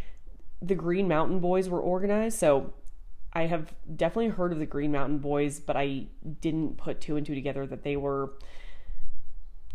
the 0.62 0.74
Green 0.74 1.08
Mountain 1.08 1.40
Boys 1.40 1.68
were 1.68 1.80
organized. 1.80 2.38
So 2.38 2.72
I 3.34 3.46
have 3.46 3.74
definitely 3.94 4.28
heard 4.28 4.52
of 4.52 4.58
the 4.58 4.66
Green 4.66 4.92
Mountain 4.92 5.18
Boys, 5.18 5.60
but 5.60 5.76
I 5.76 6.06
didn't 6.40 6.78
put 6.78 7.02
two 7.02 7.16
and 7.16 7.26
two 7.26 7.34
together 7.34 7.66
that 7.66 7.82
they 7.82 7.96
were 7.96 8.32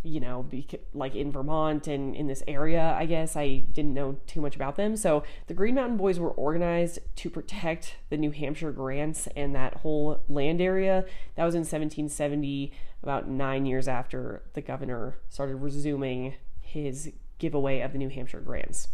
you 0.03 0.19
know, 0.19 0.45
like 0.93 1.15
in 1.15 1.31
Vermont 1.31 1.87
and 1.87 2.13
in 2.15 2.27
this 2.27 2.43
area, 2.47 2.95
I 2.97 3.05
guess. 3.05 3.37
I 3.37 3.63
didn't 3.71 3.93
know 3.93 4.17
too 4.27 4.41
much 4.41 4.55
about 4.55 4.75
them. 4.75 4.97
So 4.97 5.23
the 5.47 5.53
Green 5.53 5.75
Mountain 5.75 5.97
Boys 5.97 6.19
were 6.19 6.31
organized 6.31 6.99
to 7.15 7.29
protect 7.29 7.95
the 8.09 8.17
New 8.17 8.31
Hampshire 8.31 8.73
grants 8.73 9.27
and 9.35 9.55
that 9.55 9.75
whole 9.75 10.21
land 10.27 10.59
area. 10.61 11.05
That 11.35 11.45
was 11.45 11.55
in 11.55 11.61
1770, 11.61 12.73
about 13.01 13.29
nine 13.29 13.65
years 13.65 13.87
after 13.87 14.43
the 14.53 14.61
governor 14.61 15.17
started 15.29 15.55
resuming 15.55 16.35
his 16.59 17.11
giveaway 17.39 17.79
of 17.79 17.93
the 17.93 17.97
New 17.97 18.09
Hampshire 18.09 18.41
grants. 18.41 18.89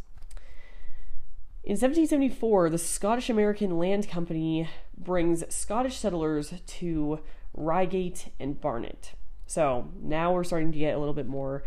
In 1.63 1.73
1774, 1.73 2.69
the 2.69 2.77
Scottish 2.77 3.29
American 3.29 3.77
Land 3.77 4.09
Company 4.09 4.69
brings 4.97 5.43
Scottish 5.53 5.97
settlers 5.97 6.53
to 6.65 7.19
Ryegate 7.55 8.29
and 8.39 8.59
Barnet. 8.59 9.13
So 9.49 9.89
now 9.99 10.31
we're 10.31 10.43
starting 10.43 10.71
to 10.73 10.77
get 10.77 10.93
a 10.93 10.99
little 10.99 11.15
bit 11.15 11.25
more 11.25 11.63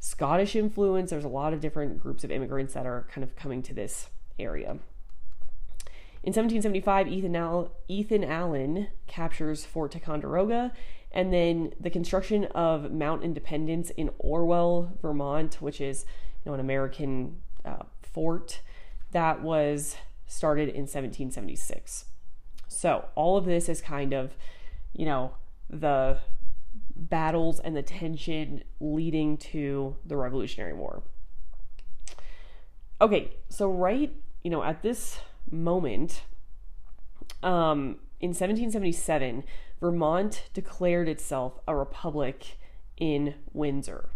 Scottish 0.00 0.56
influence. 0.56 1.10
There's 1.10 1.26
a 1.26 1.28
lot 1.28 1.52
of 1.52 1.60
different 1.60 2.00
groups 2.00 2.24
of 2.24 2.30
immigrants 2.30 2.72
that 2.72 2.86
are 2.86 3.06
kind 3.12 3.22
of 3.22 3.36
coming 3.36 3.62
to 3.64 3.74
this 3.74 4.08
area. 4.38 4.78
In 6.22 6.32
1775, 6.32 7.08
Ethan, 7.08 7.36
Al- 7.36 7.72
Ethan 7.86 8.24
Allen 8.24 8.88
captures 9.06 9.66
Fort 9.66 9.92
Ticonderoga, 9.92 10.72
and 11.12 11.34
then 11.34 11.74
the 11.78 11.90
construction 11.90 12.46
of 12.46 12.90
Mount 12.90 13.22
Independence 13.22 13.90
in 13.90 14.08
Orwell, 14.18 14.96
Vermont, 15.02 15.60
which 15.60 15.82
is 15.82 16.06
you 16.42 16.50
know 16.50 16.54
an 16.54 16.60
American 16.60 17.42
uh, 17.62 17.82
fort 18.00 18.62
that 19.10 19.42
was 19.42 19.96
started 20.26 20.70
in 20.70 20.84
1776. 20.84 22.06
So 22.68 23.10
all 23.14 23.36
of 23.36 23.44
this 23.44 23.68
is 23.68 23.82
kind 23.82 24.14
of 24.14 24.34
you 24.94 25.04
know 25.04 25.34
the 25.68 26.20
battles 26.94 27.60
and 27.60 27.76
the 27.76 27.82
tension 27.82 28.64
leading 28.80 29.36
to 29.36 29.96
the 30.04 30.16
Revolutionary 30.16 30.74
War. 30.74 31.02
Okay, 33.00 33.32
so 33.48 33.70
right, 33.70 34.14
you 34.44 34.50
know, 34.50 34.62
at 34.62 34.82
this 34.82 35.18
moment, 35.50 36.22
um, 37.42 37.96
in 38.20 38.28
1777, 38.28 39.42
Vermont 39.80 40.44
declared 40.54 41.08
itself 41.08 41.58
a 41.66 41.74
republic 41.74 42.58
in 42.96 43.34
Windsor. 43.52 44.10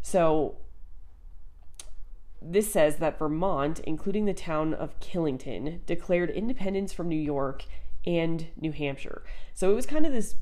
So 0.00 0.56
this 2.40 2.72
says 2.72 2.96
that 2.96 3.18
Vermont, 3.18 3.80
including 3.80 4.24
the 4.24 4.34
town 4.34 4.72
of 4.74 4.98
Killington, 5.00 5.84
declared 5.84 6.30
independence 6.30 6.92
from 6.92 7.08
New 7.08 7.20
York 7.20 7.66
and 8.06 8.48
New 8.56 8.72
Hampshire. 8.72 9.22
So 9.54 9.70
it 9.70 9.74
was 9.74 9.86
kind 9.86 10.06
of 10.06 10.12
this 10.12 10.36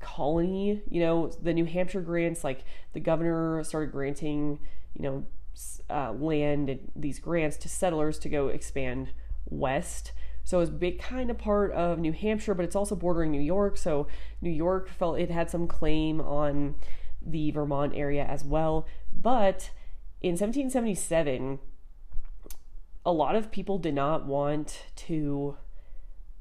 colony, 0.00 0.82
you 0.88 1.00
know, 1.00 1.28
the 1.42 1.52
New 1.52 1.64
Hampshire 1.64 2.00
grants, 2.00 2.44
like 2.44 2.64
the 2.92 3.00
governor 3.00 3.62
started 3.64 3.92
granting, 3.92 4.58
you 4.94 5.02
know, 5.02 5.24
uh, 5.88 6.12
land 6.12 6.68
and 6.68 6.90
these 6.94 7.18
grants 7.18 7.56
to 7.58 7.68
settlers 7.68 8.18
to 8.18 8.28
go 8.28 8.48
expand 8.48 9.10
west. 9.46 10.12
So 10.44 10.58
it 10.58 10.60
was 10.60 10.70
big 10.70 11.00
kind 11.00 11.30
of 11.30 11.38
part 11.38 11.72
of 11.72 11.98
New 11.98 12.12
Hampshire, 12.12 12.54
but 12.54 12.64
it's 12.64 12.76
also 12.76 12.94
bordering 12.94 13.30
New 13.30 13.40
York. 13.40 13.76
So 13.76 14.06
New 14.40 14.50
York 14.50 14.88
felt 14.88 15.18
it 15.18 15.30
had 15.30 15.50
some 15.50 15.66
claim 15.66 16.20
on 16.20 16.76
the 17.20 17.50
Vermont 17.50 17.94
area 17.96 18.24
as 18.24 18.44
well. 18.44 18.86
But 19.12 19.70
in 20.20 20.32
1777, 20.32 21.58
a 23.04 23.12
lot 23.12 23.36
of 23.36 23.50
people 23.50 23.78
did 23.78 23.94
not 23.94 24.26
want 24.26 24.84
to 24.96 25.56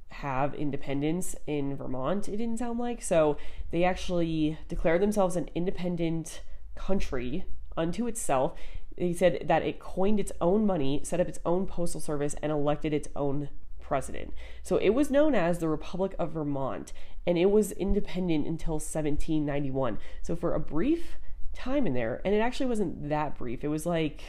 have 0.10 0.54
independence 0.54 1.36
in 1.46 1.76
Vermont, 1.76 2.28
it 2.30 2.38
didn't 2.38 2.60
sound 2.60 2.80
like. 2.80 3.02
So 3.02 3.38
they 3.72 3.84
actually 3.84 4.58
declared 4.68 5.02
themselves 5.02 5.36
an 5.36 5.50
independent 5.56 6.42
country 6.76 7.46
unto 7.76 8.08
itself. 8.08 8.54
They 8.98 9.14
said 9.14 9.46
that 9.48 9.64
it 9.64 9.80
coined 9.80 10.20
its 10.20 10.32
own 10.40 10.66
money, 10.66 11.02
set 11.04 11.20
up 11.20 11.28
its 11.28 11.40
own 11.46 11.66
postal 11.66 12.00
service, 12.00 12.36
and 12.42 12.52
elected 12.52 12.94
its 12.94 13.10
own 13.16 13.50
president. 13.82 14.34
So 14.64 14.78
it 14.78 14.90
was 14.90 15.12
known 15.12 15.36
as 15.36 15.60
the 15.60 15.68
Republic 15.68 16.16
of 16.18 16.32
Vermont, 16.32 16.94
and 17.28 17.38
it 17.38 17.52
was 17.52 17.72
independent 17.74 18.48
until 18.48 18.76
1791. 18.76 20.00
So 20.22 20.36
for 20.36 20.54
a 20.54 20.60
brief 20.60 21.18
time 21.54 21.86
in 21.86 21.94
there, 21.94 22.22
and 22.26 22.34
it 22.34 22.40
actually 22.40 22.68
wasn't 22.68 23.10
that 23.10 23.38
brief, 23.38 23.64
it 23.64 23.68
was 23.68 23.86
like, 23.86 24.22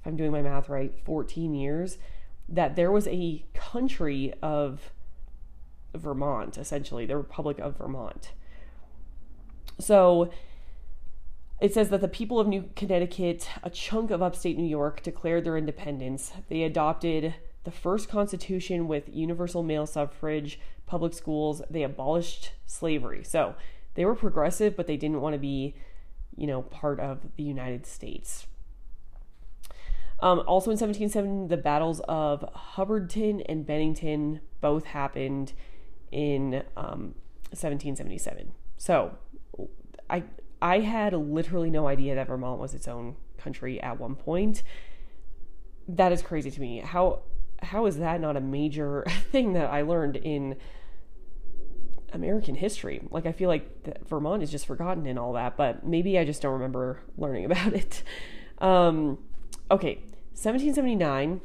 if 0.00 0.06
I'm 0.06 0.16
doing 0.16 0.32
my 0.32 0.42
math 0.42 0.68
right, 0.68 0.92
14 1.04 1.54
years, 1.54 1.98
that 2.48 2.76
there 2.76 2.92
was 2.92 3.06
a 3.08 3.44
country 3.54 4.32
of 4.42 4.92
Vermont, 5.94 6.58
essentially, 6.58 7.06
the 7.06 7.16
Republic 7.16 7.58
of 7.58 7.78
Vermont. 7.78 8.32
So 9.78 10.30
it 11.60 11.72
says 11.72 11.88
that 11.88 12.00
the 12.00 12.08
people 12.08 12.38
of 12.38 12.46
New 12.46 12.70
Connecticut, 12.76 13.48
a 13.62 13.70
chunk 13.70 14.10
of 14.10 14.22
upstate 14.22 14.58
New 14.58 14.66
York, 14.66 15.02
declared 15.02 15.44
their 15.44 15.56
independence. 15.56 16.32
They 16.48 16.62
adopted 16.62 17.34
the 17.64 17.70
first 17.70 18.08
constitution 18.08 18.86
with 18.88 19.08
universal 19.08 19.62
male 19.62 19.86
suffrage, 19.86 20.60
public 20.86 21.14
schools. 21.14 21.62
They 21.68 21.82
abolished 21.82 22.52
slavery. 22.66 23.24
So 23.24 23.54
they 23.94 24.04
were 24.04 24.14
progressive, 24.14 24.76
but 24.76 24.86
they 24.86 24.96
didn't 24.96 25.20
want 25.20 25.32
to 25.32 25.38
be, 25.38 25.74
you 26.36 26.46
know, 26.46 26.62
part 26.62 27.00
of 27.00 27.20
the 27.36 27.42
United 27.42 27.86
States. 27.86 28.46
Um, 30.20 30.42
also 30.46 30.70
in 30.70 30.78
1770, 30.78 31.48
the 31.48 31.60
battles 31.60 32.00
of 32.08 32.44
Hubbardton 32.74 33.44
and 33.48 33.66
Bennington 33.66 34.40
both 34.60 34.86
happened 34.86 35.52
in 36.10 36.62
um, 36.76 37.14
1777. 37.50 38.52
So 38.78 39.18
I 40.08 40.24
I 40.62 40.80
had 40.80 41.12
literally 41.12 41.70
no 41.70 41.86
idea 41.86 42.14
that 42.14 42.28
Vermont 42.28 42.58
was 42.58 42.74
its 42.74 42.88
own 42.88 43.16
country 43.36 43.80
at 43.80 44.00
one 44.00 44.14
point. 44.14 44.62
That 45.88 46.12
is 46.12 46.22
crazy 46.22 46.50
to 46.50 46.60
me. 46.60 46.80
How 46.80 47.20
how 47.62 47.86
is 47.86 47.98
that 47.98 48.20
not 48.20 48.36
a 48.36 48.40
major 48.40 49.04
thing 49.32 49.52
that 49.52 49.70
I 49.70 49.82
learned 49.82 50.16
in 50.16 50.56
American 52.12 52.54
history? 52.54 53.02
Like 53.10 53.26
I 53.26 53.32
feel 53.32 53.48
like 53.48 54.06
Vermont 54.08 54.42
is 54.42 54.50
just 54.50 54.66
forgotten 54.66 55.06
in 55.06 55.18
all 55.18 55.34
that, 55.34 55.56
but 55.56 55.86
maybe 55.86 56.18
I 56.18 56.24
just 56.24 56.40
don't 56.40 56.54
remember 56.54 57.00
learning 57.18 57.44
about 57.50 57.74
it. 57.74 58.02
Um, 58.58 59.18
okay, 59.70 59.96
1779 60.34 61.40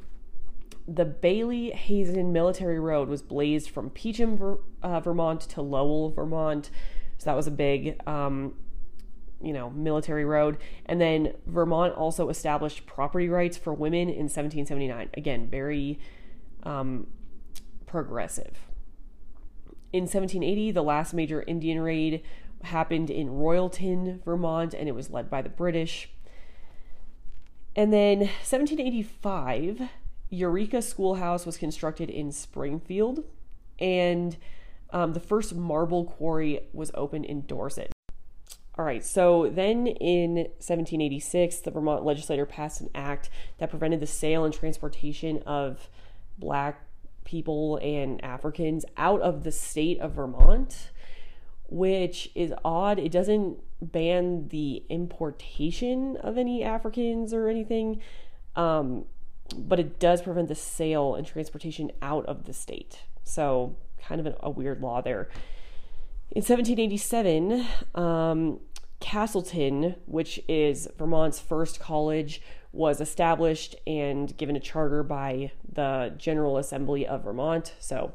the 0.88 1.06
Bayley 1.06 1.72
Hazen 1.72 2.32
Military 2.34 2.80
Road 2.80 3.08
was 3.08 3.22
blazed 3.22 3.70
from 3.70 3.90
Peacham, 3.90 4.38
Ver, 4.38 4.58
uh, 4.82 5.00
Vermont 5.00 5.42
to 5.42 5.62
Lowell, 5.62 6.12
Vermont. 6.12 6.70
So 7.18 7.26
that 7.26 7.36
was 7.36 7.48
a 7.48 7.52
big, 7.52 8.02
um, 8.08 8.56
you 9.42 9.54
know, 9.54 9.70
military 9.70 10.26
road. 10.26 10.58
And 10.86 11.00
then 11.00 11.34
Vermont 11.46 11.94
also 11.94 12.30
established 12.30 12.86
property 12.86 13.30
rights 13.30 13.58
for 13.58 13.74
women 13.74 14.10
in 14.10 14.28
1779. 14.28 15.10
Again, 15.14 15.48
very 15.48 16.00
um, 16.64 17.08
progressive. 17.86 18.68
In 19.94 20.04
1780, 20.04 20.72
the 20.72 20.84
last 20.84 21.14
major 21.14 21.44
Indian 21.48 21.80
raid 21.80 22.24
happened 22.64 23.10
in 23.10 23.30
Royalton, 23.30 24.24
Vermont, 24.24 24.74
and 24.74 24.88
it 24.88 24.94
was 24.94 25.10
led 25.10 25.30
by 25.30 25.42
the 25.42 25.50
British. 25.50 26.10
And 27.76 27.94
then 27.94 28.20
1785, 28.20 29.90
Eureka 30.30 30.82
Schoolhouse 30.82 31.46
was 31.46 31.58
constructed 31.58 32.10
in 32.10 32.32
Springfield, 32.32 33.24
and 33.80 34.38
um, 34.92 35.14
the 35.14 35.20
first 35.20 35.56
marble 35.56 36.04
quarry 36.06 36.62
was 36.74 36.92
opened 36.94 37.26
in 37.26 37.46
Dorset. 37.46 37.94
All 38.78 38.86
right, 38.86 39.04
so 39.04 39.50
then 39.54 39.88
in 39.88 40.36
1786, 40.36 41.60
the 41.60 41.72
Vermont 41.72 42.04
legislature 42.04 42.46
passed 42.46 42.82
an 42.82 42.90
act 42.96 43.30
that 43.58 43.70
prevented 43.70 44.00
the 44.00 44.08
sale 44.08 44.44
and 44.44 44.54
transportation 44.54 45.42
of 45.46 45.90
black 46.38 46.82
people 47.24 47.78
and 47.82 48.24
Africans 48.24 48.86
out 48.98 49.22
of 49.22 49.44
the 49.44 49.52
state 49.52 50.00
of 50.00 50.14
Vermont, 50.14 50.90
which 51.70 52.32
is 52.34 52.54
odd. 52.66 53.00
It 53.00 53.12
doesn't 53.12 53.60
ban 53.82 54.48
the 54.50 54.84
importation 54.90 56.18
of 56.18 56.38
any 56.38 56.64
Africans 56.64 57.34
or 57.34 57.48
anything. 57.48 58.02
Um, 58.56 59.06
but 59.58 59.80
it 59.80 60.00
does 60.00 60.22
prevent 60.22 60.48
the 60.48 60.56
sale 60.56 61.16
and 61.16 61.26
transportation 61.26 61.92
out 62.02 62.26
of 62.26 62.46
the 62.46 62.54
state. 62.54 63.04
So, 63.24 63.76
kind 64.02 64.26
of 64.26 64.36
a, 64.42 64.50
weird 64.50 64.82
law 64.82 65.02
there. 65.02 65.30
In 66.32 66.42
1787, 66.42 67.66
um, 67.96 68.60
Castleton, 69.00 69.96
which 70.06 70.40
is 70.48 70.88
Vermont's 70.98 71.40
first 71.40 71.80
college, 71.80 72.42
was 72.72 73.02
established 73.02 73.76
and 73.86 74.36
given 74.38 74.56
a 74.56 74.60
charter 74.60 75.04
by 75.04 75.52
the 75.70 76.14
General 76.18 76.58
Assembly 76.58 77.06
of 77.06 77.24
Vermont. 77.24 77.74
So, 77.80 78.14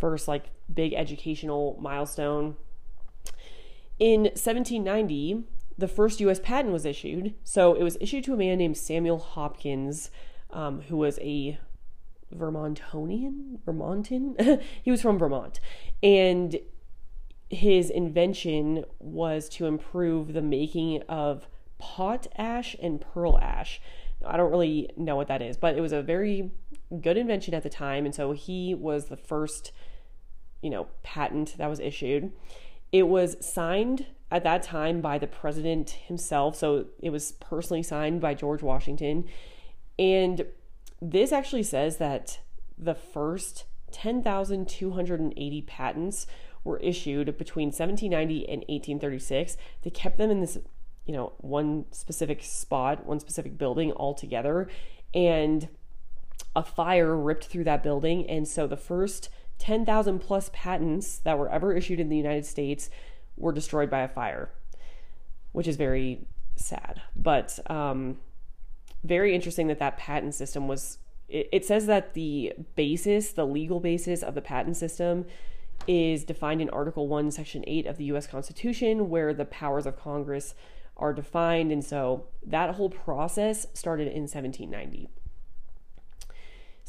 first, 0.00 0.26
like, 0.26 0.46
big 0.72 0.94
educational 0.94 1.78
milestone. 1.80 2.56
In 3.98 4.22
1790, 4.22 5.44
the 5.76 5.88
first 5.88 6.20
U.S. 6.20 6.40
patent 6.40 6.72
was 6.72 6.84
issued. 6.84 7.34
So, 7.44 7.74
it 7.74 7.82
was 7.82 7.96
issued 8.00 8.24
to 8.24 8.34
a 8.34 8.36
man 8.36 8.58
named 8.58 8.76
Samuel 8.76 9.18
Hopkins 9.18 10.10
um, 10.50 10.82
who 10.82 10.96
was 10.96 11.18
a 11.20 11.58
Vermontonian, 12.34 13.58
Vermontan. 13.66 14.62
he 14.82 14.90
was 14.90 15.02
from 15.02 15.18
Vermont, 15.18 15.60
and 16.02 16.58
his 17.50 17.90
invention 17.90 18.84
was 18.98 19.48
to 19.48 19.66
improve 19.66 20.32
the 20.32 20.42
making 20.42 21.02
of 21.08 21.48
pot 21.78 22.26
ash 22.36 22.76
and 22.82 23.00
pearl 23.00 23.38
ash. 23.38 23.80
I 24.26 24.36
don't 24.36 24.50
really 24.50 24.90
know 24.96 25.16
what 25.16 25.28
that 25.28 25.40
is, 25.40 25.56
but 25.56 25.76
it 25.76 25.80
was 25.80 25.92
a 25.92 26.02
very 26.02 26.50
good 27.00 27.16
invention 27.16 27.54
at 27.54 27.62
the 27.62 27.70
time, 27.70 28.04
and 28.04 28.14
so 28.14 28.32
he 28.32 28.74
was 28.74 29.06
the 29.06 29.16
first, 29.16 29.72
you 30.60 30.70
know, 30.70 30.88
patent 31.02 31.56
that 31.56 31.70
was 31.70 31.80
issued. 31.80 32.32
It 32.92 33.08
was 33.08 33.36
signed 33.40 34.06
at 34.30 34.44
that 34.44 34.62
time 34.62 35.00
by 35.00 35.18
the 35.18 35.26
president 35.26 35.90
himself, 35.90 36.56
so 36.56 36.86
it 37.00 37.10
was 37.10 37.32
personally 37.32 37.82
signed 37.82 38.20
by 38.20 38.34
George 38.34 38.62
Washington 38.62 39.24
and 39.98 40.46
this 41.00 41.32
actually 41.32 41.62
says 41.62 41.96
that 41.98 42.40
the 42.76 42.94
first 42.94 43.64
10,280 43.90 45.62
patents 45.62 46.26
were 46.64 46.78
issued 46.78 47.38
between 47.38 47.68
1790 47.68 48.48
and 48.48 48.60
1836. 48.68 49.56
They 49.82 49.90
kept 49.90 50.18
them 50.18 50.30
in 50.30 50.40
this, 50.40 50.58
you 51.06 51.14
know, 51.14 51.32
one 51.38 51.86
specific 51.90 52.42
spot, 52.42 53.06
one 53.06 53.20
specific 53.20 53.58
building 53.58 53.92
altogether, 53.92 54.68
and 55.14 55.68
a 56.54 56.62
fire 56.62 57.16
ripped 57.16 57.46
through 57.46 57.64
that 57.64 57.82
building. 57.82 58.28
And 58.28 58.46
so 58.46 58.66
the 58.66 58.76
first 58.76 59.30
10,000 59.58 60.18
plus 60.18 60.50
patents 60.52 61.18
that 61.18 61.38
were 61.38 61.48
ever 61.50 61.72
issued 61.72 62.00
in 62.00 62.08
the 62.08 62.16
United 62.16 62.46
States 62.46 62.90
were 63.36 63.52
destroyed 63.52 63.90
by 63.90 64.00
a 64.00 64.08
fire, 64.08 64.50
which 65.52 65.68
is 65.68 65.76
very 65.76 66.26
sad. 66.56 67.02
But 67.16 67.58
um, 67.66 68.18
very 69.04 69.34
interesting 69.34 69.68
that 69.68 69.78
that 69.78 69.96
patent 69.96 70.34
system 70.34 70.68
was. 70.68 70.98
It, 71.28 71.48
it 71.52 71.64
says 71.64 71.86
that 71.86 72.14
the 72.14 72.52
basis, 72.74 73.32
the 73.32 73.46
legal 73.46 73.80
basis 73.80 74.22
of 74.22 74.34
the 74.34 74.40
patent 74.40 74.76
system, 74.76 75.26
is 75.86 76.24
defined 76.24 76.60
in 76.60 76.70
Article 76.70 77.08
1, 77.08 77.30
Section 77.30 77.64
8 77.66 77.86
of 77.86 77.96
the 77.96 78.04
U.S. 78.04 78.26
Constitution, 78.26 79.08
where 79.08 79.32
the 79.32 79.44
powers 79.44 79.86
of 79.86 79.98
Congress 79.98 80.54
are 80.96 81.12
defined. 81.12 81.70
And 81.70 81.84
so 81.84 82.26
that 82.46 82.74
whole 82.74 82.90
process 82.90 83.66
started 83.74 84.08
in 84.08 84.22
1790. 84.22 85.08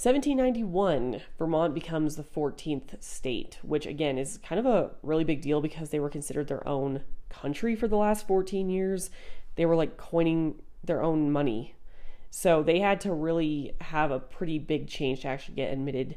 1791, 0.01 1.19
Vermont 1.37 1.73
becomes 1.73 2.15
the 2.15 2.23
14th 2.23 3.03
state, 3.03 3.57
which 3.63 3.85
again 3.85 4.17
is 4.17 4.37
kind 4.37 4.57
of 4.57 4.65
a 4.65 4.91
really 5.03 5.25
big 5.25 5.41
deal 5.41 5.59
because 5.59 5.89
they 5.89 5.99
were 5.99 6.09
considered 6.09 6.47
their 6.47 6.65
own 6.65 7.01
country 7.27 7.75
for 7.75 7.85
the 7.85 7.97
last 7.97 8.25
14 8.25 8.69
years. 8.69 9.09
They 9.55 9.65
were 9.65 9.75
like 9.75 9.97
coining 9.97 10.55
their 10.81 11.03
own 11.03 11.33
money. 11.33 11.75
So 12.29 12.63
they 12.63 12.79
had 12.79 13.01
to 13.01 13.13
really 13.13 13.73
have 13.81 14.09
a 14.09 14.21
pretty 14.21 14.57
big 14.57 14.87
change 14.87 15.23
to 15.23 15.27
actually 15.27 15.55
get 15.55 15.73
admitted 15.73 16.15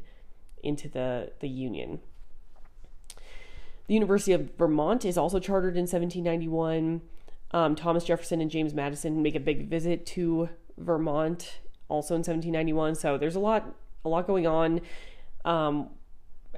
into 0.63 0.87
the, 0.87 1.33
the 1.41 1.49
Union. 1.49 1.99
The 3.87 3.95
University 3.95 4.31
of 4.31 4.55
Vermont 4.57 5.03
is 5.03 5.17
also 5.17 5.41
chartered 5.41 5.75
in 5.75 5.81
1791. 5.81 7.01
Um, 7.51 7.75
Thomas 7.75 8.05
Jefferson 8.05 8.39
and 8.39 8.49
James 8.49 8.73
Madison 8.73 9.21
make 9.21 9.35
a 9.35 9.41
big 9.41 9.67
visit 9.67 10.05
to 10.05 10.47
Vermont 10.77 11.59
also 11.93 12.15
in 12.15 12.19
1791. 12.19 12.95
So 12.95 13.17
there's 13.17 13.35
a 13.35 13.39
lot 13.39 13.75
a 14.03 14.09
lot 14.09 14.27
going 14.27 14.47
on 14.47 14.81
um, 15.45 15.89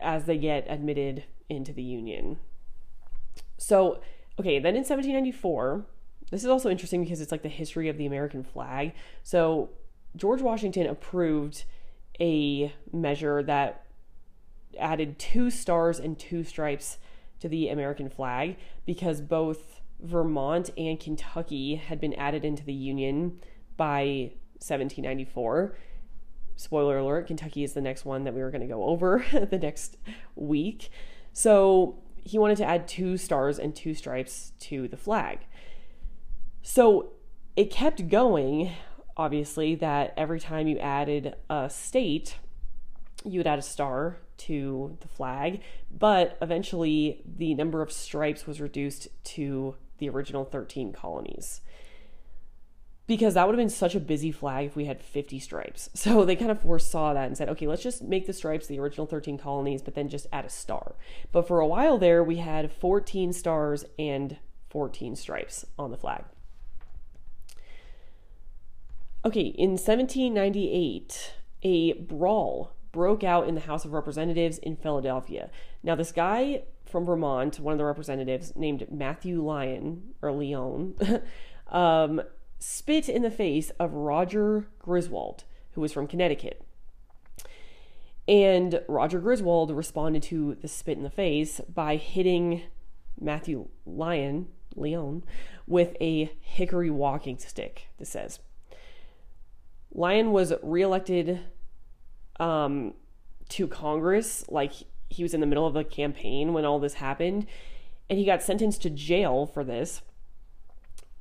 as 0.01 0.25
they 0.25 0.37
get 0.37 0.65
admitted 0.69 1.25
into 1.49 1.73
the 1.73 1.83
Union. 1.83 2.37
So 3.57 3.99
okay, 4.39 4.59
then 4.59 4.75
in 4.75 4.83
1794, 4.83 5.85
this 6.31 6.43
is 6.43 6.49
also 6.49 6.69
interesting 6.69 7.03
because 7.03 7.21
it's 7.21 7.31
like 7.31 7.43
the 7.43 7.49
history 7.49 7.89
of 7.89 7.97
the 7.97 8.05
American 8.05 8.43
flag. 8.43 8.93
So 9.23 9.69
George 10.15 10.41
Washington 10.41 10.87
approved 10.87 11.65
a 12.19 12.73
measure 12.93 13.43
that 13.43 13.85
added 14.79 15.19
two 15.19 15.49
stars 15.49 15.99
and 15.99 16.17
two 16.17 16.43
stripes 16.43 16.97
to 17.41 17.49
the 17.49 17.67
American 17.69 18.09
flag 18.09 18.55
because 18.85 19.19
both 19.19 19.81
Vermont 19.99 20.69
and 20.77 20.99
Kentucky 20.99 21.75
had 21.75 21.99
been 21.99 22.13
added 22.13 22.45
into 22.45 22.63
the 22.63 22.73
Union 22.73 23.39
by 23.77 24.31
1794. 24.59 25.75
Spoiler 26.55 26.97
alert, 26.97 27.27
Kentucky 27.27 27.63
is 27.63 27.73
the 27.73 27.81
next 27.81 28.05
one 28.05 28.23
that 28.23 28.33
we 28.33 28.41
were 28.41 28.51
going 28.51 28.61
to 28.61 28.67
go 28.67 28.83
over 28.85 29.25
the 29.31 29.57
next 29.57 29.97
week. 30.35 30.89
So 31.33 31.99
he 32.23 32.37
wanted 32.37 32.57
to 32.57 32.65
add 32.65 32.87
two 32.87 33.17
stars 33.17 33.59
and 33.59 33.75
two 33.75 33.93
stripes 33.93 34.53
to 34.61 34.87
the 34.87 34.97
flag. 34.97 35.39
So 36.61 37.11
it 37.55 37.69
kept 37.69 38.07
going, 38.07 38.71
obviously, 39.15 39.75
that 39.75 40.13
every 40.17 40.39
time 40.39 40.67
you 40.67 40.79
added 40.79 41.35
a 41.49 41.69
state, 41.69 42.37
you 43.23 43.39
would 43.39 43.47
add 43.47 43.59
a 43.59 43.63
star 43.63 44.17
to 44.37 44.97
the 45.01 45.07
flag, 45.07 45.61
but 45.91 46.37
eventually 46.41 47.21
the 47.25 47.53
number 47.53 47.81
of 47.81 47.91
stripes 47.91 48.45
was 48.45 48.59
reduced 48.59 49.07
to 49.23 49.75
the 49.97 50.09
original 50.09 50.43
13 50.43 50.91
colonies. 50.91 51.61
Because 53.07 53.35
that 53.35 53.45
would 53.45 53.53
have 53.53 53.61
been 53.61 53.69
such 53.69 53.93
a 53.93 53.99
busy 53.99 54.31
flag 54.31 54.65
if 54.65 54.75
we 54.75 54.85
had 54.85 55.01
50 55.01 55.39
stripes. 55.39 55.89
So 55.95 56.25
they 56.25 56.35
kind 56.35 56.51
of 56.51 56.61
foresaw 56.61 57.13
that 57.13 57.27
and 57.27 57.37
said, 57.37 57.49
okay, 57.49 57.67
let's 57.67 57.83
just 57.83 58.03
make 58.03 58.27
the 58.27 58.33
stripes 58.33 58.67
the 58.67 58.79
original 58.79 59.05
13 59.05 59.37
colonies, 59.37 59.81
but 59.81 59.95
then 59.95 60.09
just 60.09 60.27
add 60.31 60.45
a 60.45 60.49
star. 60.49 60.95
But 61.31 61.47
for 61.47 61.59
a 61.59 61.67
while 61.67 61.97
there, 61.97 62.23
we 62.23 62.37
had 62.37 62.71
14 62.71 63.33
stars 63.33 63.85
and 63.97 64.37
14 64.69 65.15
stripes 65.15 65.65
on 65.77 65.91
the 65.91 65.97
flag. 65.97 66.25
Okay, 69.25 69.47
in 69.47 69.71
1798, 69.71 71.33
a 71.63 71.93
brawl 71.93 72.75
broke 72.91 73.23
out 73.23 73.47
in 73.47 73.55
the 73.55 73.61
House 73.61 73.83
of 73.83 73.91
Representatives 73.91 74.59
in 74.59 74.75
Philadelphia. 74.75 75.49
Now, 75.81 75.95
this 75.95 76.11
guy 76.11 76.63
from 76.85 77.05
Vermont, 77.05 77.59
one 77.59 77.73
of 77.73 77.77
the 77.77 77.85
representatives 77.85 78.53
named 78.55 78.85
Matthew 78.91 79.43
Lyon, 79.43 80.13
or 80.21 80.31
Leon, 80.31 80.95
um, 81.69 82.21
spit 82.67 83.07
in 83.07 83.21
the 83.21 83.29
face 83.29 83.69
of 83.79 83.93
Roger 83.93 84.65
Griswold, 84.79 85.43
who 85.73 85.81
was 85.81 85.93
from 85.93 86.07
Connecticut. 86.07 86.65
And 88.27 88.81
Roger 88.87 89.19
Griswold 89.19 89.69
responded 89.69 90.23
to 90.23 90.55
the 90.55 90.67
spit 90.67 90.97
in 90.97 91.03
the 91.03 91.11
face 91.11 91.61
by 91.71 91.95
hitting 91.95 92.63
Matthew 93.21 93.67
Lyon, 93.85 94.47
Leon, 94.75 95.23
with 95.67 95.95
a 96.01 96.31
hickory 96.41 96.89
walking 96.89 97.37
stick, 97.37 97.87
this 97.99 98.09
says. 98.09 98.39
Lyon 99.93 100.31
was 100.31 100.51
reelected 100.63 101.41
um, 102.39 102.95
to 103.49 103.67
Congress. 103.67 104.43
Like 104.49 104.73
he 105.09 105.21
was 105.21 105.35
in 105.35 105.39
the 105.39 105.45
middle 105.45 105.67
of 105.67 105.75
a 105.75 105.83
campaign 105.83 106.51
when 106.51 106.65
all 106.65 106.79
this 106.79 106.95
happened, 106.95 107.45
and 108.09 108.17
he 108.17 108.25
got 108.25 108.41
sentenced 108.41 108.81
to 108.81 108.89
jail 108.89 109.45
for 109.45 109.63
this. 109.63 110.01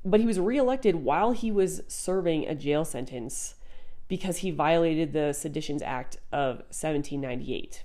But 0.05 0.19
he 0.19 0.25
was 0.25 0.39
reelected 0.39 0.95
while 0.97 1.31
he 1.31 1.51
was 1.51 1.81
serving 1.87 2.47
a 2.47 2.55
jail 2.55 2.85
sentence 2.85 3.55
because 4.07 4.37
he 4.37 4.51
violated 4.51 5.13
the 5.13 5.33
Seditions 5.33 5.81
Act 5.81 6.17
of 6.31 6.57
1798. 6.69 7.83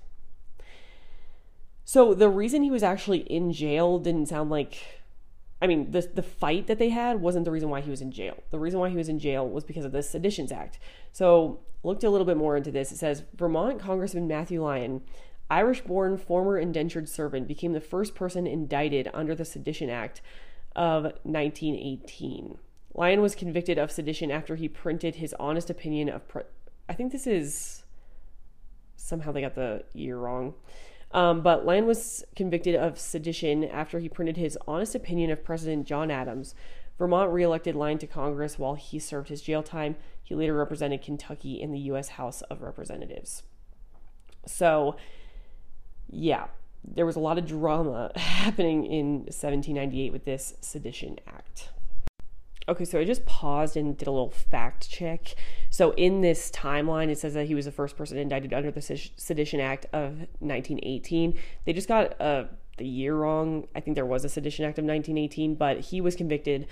So 1.84 2.14
the 2.14 2.28
reason 2.28 2.62
he 2.62 2.70
was 2.70 2.82
actually 2.82 3.20
in 3.20 3.52
jail 3.52 3.98
didn't 3.98 4.26
sound 4.26 4.50
like 4.50 5.00
I 5.62 5.66
mean, 5.66 5.90
the 5.90 6.08
the 6.14 6.22
fight 6.22 6.66
that 6.68 6.78
they 6.78 6.88
had 6.88 7.20
wasn't 7.20 7.44
the 7.44 7.50
reason 7.50 7.68
why 7.68 7.80
he 7.80 7.90
was 7.90 8.00
in 8.00 8.10
jail. 8.10 8.42
The 8.50 8.58
reason 8.58 8.80
why 8.80 8.88
he 8.88 8.96
was 8.96 9.08
in 9.08 9.18
jail 9.18 9.46
was 9.46 9.64
because 9.64 9.84
of 9.84 9.92
the 9.92 10.02
Seditions 10.02 10.52
Act. 10.52 10.78
So, 11.12 11.60
looked 11.82 12.04
a 12.04 12.10
little 12.10 12.24
bit 12.24 12.36
more 12.36 12.56
into 12.56 12.70
this. 12.70 12.92
It 12.92 12.96
says 12.96 13.24
Vermont 13.34 13.78
Congressman 13.78 14.26
Matthew 14.26 14.62
Lyon, 14.62 15.02
Irish-born 15.50 16.16
former 16.16 16.58
indentured 16.58 17.08
servant, 17.08 17.46
became 17.46 17.72
the 17.72 17.80
first 17.80 18.14
person 18.14 18.46
indicted 18.46 19.10
under 19.12 19.34
the 19.34 19.44
Sedition 19.44 19.90
Act 19.90 20.22
of 20.76 21.04
1918. 21.04 22.58
Lyon 22.94 23.20
was 23.20 23.34
convicted 23.34 23.78
of 23.78 23.90
sedition 23.90 24.30
after 24.30 24.56
he 24.56 24.68
printed 24.68 25.16
his 25.16 25.34
honest 25.38 25.70
opinion 25.70 26.08
of. 26.08 26.26
Pre- 26.28 26.42
I 26.88 26.94
think 26.94 27.12
this 27.12 27.26
is 27.26 27.84
somehow 28.96 29.32
they 29.32 29.40
got 29.40 29.54
the 29.54 29.84
year 29.94 30.18
wrong. 30.18 30.54
Um, 31.12 31.40
but 31.40 31.64
Lyon 31.66 31.86
was 31.86 32.24
convicted 32.36 32.76
of 32.76 32.98
sedition 32.98 33.64
after 33.64 33.98
he 33.98 34.08
printed 34.08 34.36
his 34.36 34.56
honest 34.68 34.94
opinion 34.94 35.30
of 35.30 35.44
President 35.44 35.86
John 35.86 36.10
Adams. 36.10 36.54
Vermont 36.98 37.32
reelected 37.32 37.74
Lyon 37.74 37.98
to 37.98 38.06
Congress 38.06 38.58
while 38.58 38.74
he 38.74 38.98
served 38.98 39.28
his 39.28 39.42
jail 39.42 39.62
time. 39.62 39.96
He 40.22 40.34
later 40.34 40.54
represented 40.54 41.02
Kentucky 41.02 41.60
in 41.60 41.72
the 41.72 41.78
U.S. 41.80 42.10
House 42.10 42.42
of 42.42 42.62
Representatives. 42.62 43.42
So, 44.46 44.96
yeah, 46.08 46.46
there 46.84 47.06
was 47.06 47.16
a 47.16 47.20
lot 47.20 47.38
of 47.38 47.46
drama 47.46 48.12
happening 48.16 48.84
in 48.84 49.20
1798 49.20 50.12
with 50.12 50.24
this 50.24 50.54
Sedition 50.60 51.18
Act. 51.26 51.70
Okay, 52.68 52.84
so 52.84 53.00
I 53.00 53.04
just 53.04 53.26
paused 53.26 53.76
and 53.76 53.96
did 53.96 54.06
a 54.06 54.12
little 54.12 54.30
fact 54.30 54.88
check. 54.88 55.34
So 55.70 55.90
in 55.92 56.20
this 56.20 56.50
timeline, 56.52 57.08
it 57.10 57.18
says 57.18 57.34
that 57.34 57.46
he 57.46 57.54
was 57.54 57.64
the 57.64 57.72
first 57.72 57.96
person 57.96 58.16
indicted 58.16 58.54
under 58.54 58.70
the 58.70 58.80
Sedition 58.80 59.60
Act 59.60 59.86
of 59.92 60.18
1918. 60.38 61.36
They 61.64 61.72
just 61.72 61.88
got 61.88 62.20
uh, 62.20 62.44
the 62.76 62.86
year 62.86 63.16
wrong. 63.16 63.66
I 63.74 63.80
think 63.80 63.96
there 63.96 64.06
was 64.06 64.24
a 64.24 64.28
Sedition 64.28 64.64
Act 64.64 64.78
of 64.78 64.84
1918, 64.84 65.56
but 65.56 65.80
he 65.80 66.00
was 66.00 66.14
convicted 66.14 66.68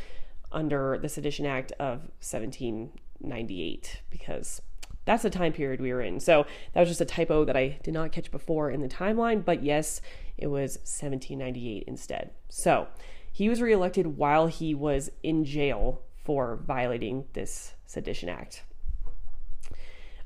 under 0.53 0.99
the 0.99 1.09
Sedition 1.09 1.47
Act 1.47 1.73
of 1.73 2.01
1798 2.21 4.03
because 4.09 4.63
that's 5.09 5.23
the 5.23 5.31
time 5.31 5.55
period 5.55 5.81
we 5.81 5.91
were 5.91 6.03
in. 6.03 6.21
So 6.21 6.45
that 6.75 6.81
was 6.81 6.89
just 6.91 7.01
a 7.01 7.07
typo 7.07 7.47
that 7.47 7.57
I 7.57 7.79
did 7.83 7.95
not 7.95 8.13
catch 8.13 8.31
before 8.31 8.71
in 8.71 8.83
the 8.83 8.89
timeline, 8.89 9.43
but 9.43 9.63
yes, 9.63 10.03
it 10.37 10.49
was 10.49 10.77
1798 10.77 11.85
instead. 11.87 12.31
So 12.51 12.89
he 13.33 13.49
was 13.49 13.63
reelected 13.63 14.19
while 14.19 14.49
he 14.49 14.75
was 14.75 15.11
in 15.23 15.47
jail 15.47 16.03
for 16.25 16.57
violating 16.67 17.25
this 17.33 17.73
Sedition 17.87 18.29
Act. 18.29 18.65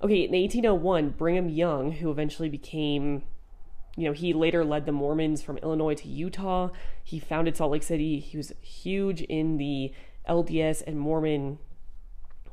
Okay, 0.02 0.24
in 0.24 0.32
1801, 0.32 1.10
Brigham 1.10 1.48
Young, 1.48 1.92
who 1.92 2.10
eventually 2.10 2.48
became, 2.48 3.22
you 3.96 4.06
know, 4.06 4.12
he 4.12 4.32
later 4.32 4.64
led 4.64 4.84
the 4.84 4.90
Mormons 4.90 5.42
from 5.42 5.58
Illinois 5.58 5.94
to 5.94 6.08
Utah. 6.08 6.70
He 7.04 7.20
founded 7.20 7.56
Salt 7.56 7.70
Lake 7.70 7.84
City. 7.84 8.18
He 8.18 8.36
was 8.36 8.52
huge 8.60 9.22
in 9.22 9.58
the 9.58 9.92
LDS 10.28 10.82
and 10.84 10.98
Mormon 10.98 11.60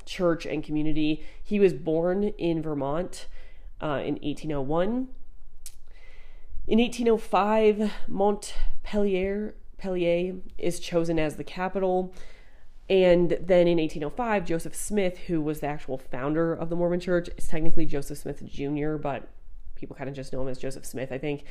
church 0.09 0.45
and 0.45 0.63
community. 0.63 1.23
He 1.41 1.59
was 1.59 1.73
born 1.73 2.23
in 2.23 2.61
Vermont 2.61 3.27
uh, 3.81 4.01
in 4.03 4.15
1801. 4.15 5.07
In 6.67 6.79
1805, 6.79 7.91
Montpelier 8.07 9.55
Pellier 9.79 10.41
is 10.57 10.79
chosen 10.79 11.17
as 11.17 11.37
the 11.37 11.43
capital. 11.43 12.13
And 12.89 13.37
then 13.39 13.67
in 13.67 13.77
1805, 13.77 14.45
Joseph 14.45 14.75
Smith, 14.75 15.17
who 15.27 15.41
was 15.41 15.59
the 15.59 15.67
actual 15.67 15.97
founder 15.97 16.53
of 16.53 16.69
the 16.69 16.75
Mormon 16.75 16.99
Church, 16.99 17.29
is 17.37 17.47
technically 17.47 17.85
Joseph 17.85 18.17
Smith 18.17 18.43
Jr., 18.45 18.95
but 18.95 19.29
people 19.75 19.95
kind 19.95 20.09
of 20.09 20.15
just 20.15 20.33
know 20.33 20.41
him 20.41 20.47
as 20.47 20.57
Joseph 20.57 20.85
Smith, 20.85 21.11
I 21.11 21.17
think. 21.17 21.43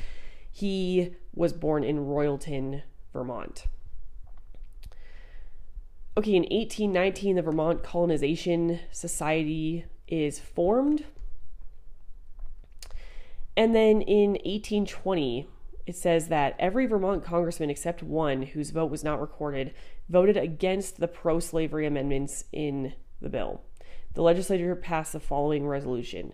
He 0.51 1.15
was 1.33 1.53
born 1.53 1.83
in 1.83 2.05
Royalton, 2.05 2.83
Vermont. 3.13 3.65
Okay, 6.19 6.35
in 6.35 6.43
1819, 6.43 7.37
the 7.37 7.41
Vermont 7.41 7.81
Colonization 7.81 8.81
Society 8.91 9.85
is 10.05 10.37
formed. 10.37 11.05
And 13.55 13.73
then 13.73 14.01
in 14.01 14.31
1820, 14.31 15.47
it 15.87 15.95
says 15.95 16.27
that 16.27 16.57
every 16.59 16.87
Vermont 16.87 17.23
congressman 17.23 17.69
except 17.69 18.03
one 18.03 18.41
whose 18.41 18.71
vote 18.71 18.91
was 18.91 19.01
not 19.01 19.21
recorded 19.21 19.73
voted 20.09 20.35
against 20.35 20.99
the 20.99 21.07
pro 21.07 21.39
slavery 21.39 21.87
amendments 21.87 22.43
in 22.51 22.95
the 23.21 23.29
bill. 23.29 23.61
The 24.13 24.21
legislature 24.21 24.75
passed 24.75 25.13
the 25.13 25.21
following 25.21 25.65
resolution 25.65 26.33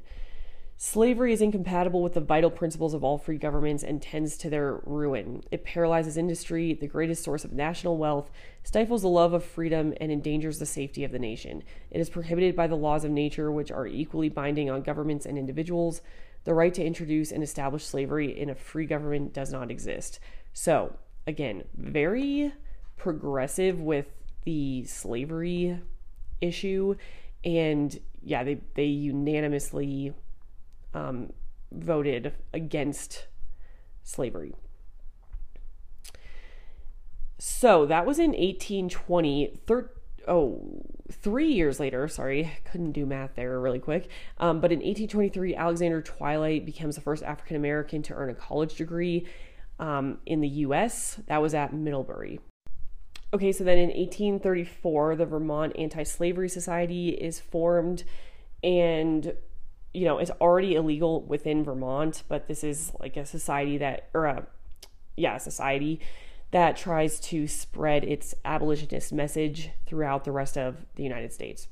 Slavery 0.77 1.31
is 1.31 1.41
incompatible 1.41 2.03
with 2.03 2.15
the 2.15 2.19
vital 2.19 2.51
principles 2.51 2.93
of 2.93 3.01
all 3.01 3.17
free 3.17 3.37
governments 3.37 3.81
and 3.81 4.01
tends 4.01 4.35
to 4.37 4.49
their 4.49 4.81
ruin. 4.85 5.41
It 5.49 5.63
paralyzes 5.63 6.17
industry, 6.17 6.73
the 6.73 6.85
greatest 6.85 7.23
source 7.23 7.45
of 7.45 7.53
national 7.53 7.97
wealth, 7.97 8.29
stifles 8.63 9.01
the 9.01 9.07
love 9.07 9.31
of 9.31 9.45
freedom, 9.45 9.93
and 10.01 10.11
endangers 10.11 10.59
the 10.59 10.65
safety 10.65 11.05
of 11.05 11.13
the 11.13 11.19
nation. 11.19 11.63
It 11.91 12.01
is 12.01 12.09
prohibited 12.09 12.57
by 12.57 12.67
the 12.67 12.75
laws 12.75 13.05
of 13.05 13.11
nature, 13.11 13.49
which 13.53 13.71
are 13.71 13.87
equally 13.87 14.27
binding 14.27 14.69
on 14.69 14.81
governments 14.81 15.25
and 15.25 15.37
individuals. 15.37 16.01
The 16.43 16.53
right 16.53 16.73
to 16.73 16.83
introduce 16.83 17.31
and 17.31 17.41
establish 17.41 17.85
slavery 17.85 18.37
in 18.37 18.49
a 18.49 18.55
free 18.55 18.85
government 18.85 19.33
does 19.33 19.53
not 19.53 19.71
exist. 19.71 20.19
So, 20.51 20.97
again, 21.25 21.63
very 21.77 22.51
progressive 22.97 23.79
with 23.79 24.07
the 24.43 24.83
slavery 24.83 25.79
issue. 26.41 26.95
And 27.45 27.97
yeah, 28.21 28.43
they, 28.43 28.59
they 28.73 28.85
unanimously 28.85 30.13
um, 30.95 31.33
voted 31.71 32.33
against 32.53 33.27
slavery. 34.03 34.53
So 37.37 37.85
that 37.85 38.05
was 38.05 38.17
in 38.17 38.31
1820. 38.31 39.59
Thir- 39.67 39.91
oh, 40.27 40.85
three 41.11 41.51
years 41.51 41.79
later, 41.79 42.07
sorry, 42.07 42.51
couldn't 42.71 42.93
do 42.93 43.05
math 43.05 43.35
there 43.35 43.59
really 43.59 43.79
quick. 43.79 44.09
Um, 44.39 44.61
but 44.61 44.71
in 44.71 44.79
1823, 44.79 45.53
Alexander 45.53 46.01
Twilight 46.01 46.65
becomes 46.65 46.95
the 46.95 47.01
first 47.01 47.23
African 47.23 47.57
American 47.57 48.01
to 48.03 48.13
earn 48.13 48.29
a 48.29 48.35
college 48.35 48.75
degree 48.75 49.27
um, 49.79 50.19
in 50.25 50.39
the 50.39 50.47
US. 50.47 51.19
That 51.27 51.41
was 51.41 51.53
at 51.53 51.73
Middlebury. 51.73 52.39
Okay, 53.33 53.51
so 53.51 53.65
then 53.65 53.77
in 53.77 53.89
1834, 53.89 55.17
the 55.17 55.25
Vermont 55.25 55.75
Anti 55.77 56.03
Slavery 56.03 56.47
Society 56.47 57.09
is 57.09 57.41
formed, 57.41 58.05
and 58.63 59.33
you 59.95 60.05
know, 60.05 60.17
it's 60.17 60.31
already 60.41 60.75
illegal 60.75 61.21
within 61.21 61.63
Vermont, 61.63 62.23
but 62.27 62.47
this 62.47 62.63
is 62.63 62.91
like 62.99 63.15
a 63.15 63.25
society 63.25 63.77
that, 63.77 64.09
or 64.13 64.25
a, 64.25 64.45
yeah, 65.15 65.37
a 65.37 65.39
society 65.39 66.01
that 66.51 66.75
tries 66.75 67.19
to 67.19 67.47
spread 67.47 68.03
its 68.03 68.35
abolitionist 68.43 69.13
message 69.13 69.69
throughout 69.85 70.25
the 70.25 70.31
rest 70.31 70.57
of 70.57 70.85
the 70.95 71.03
United 71.03 71.31
States. 71.31 71.67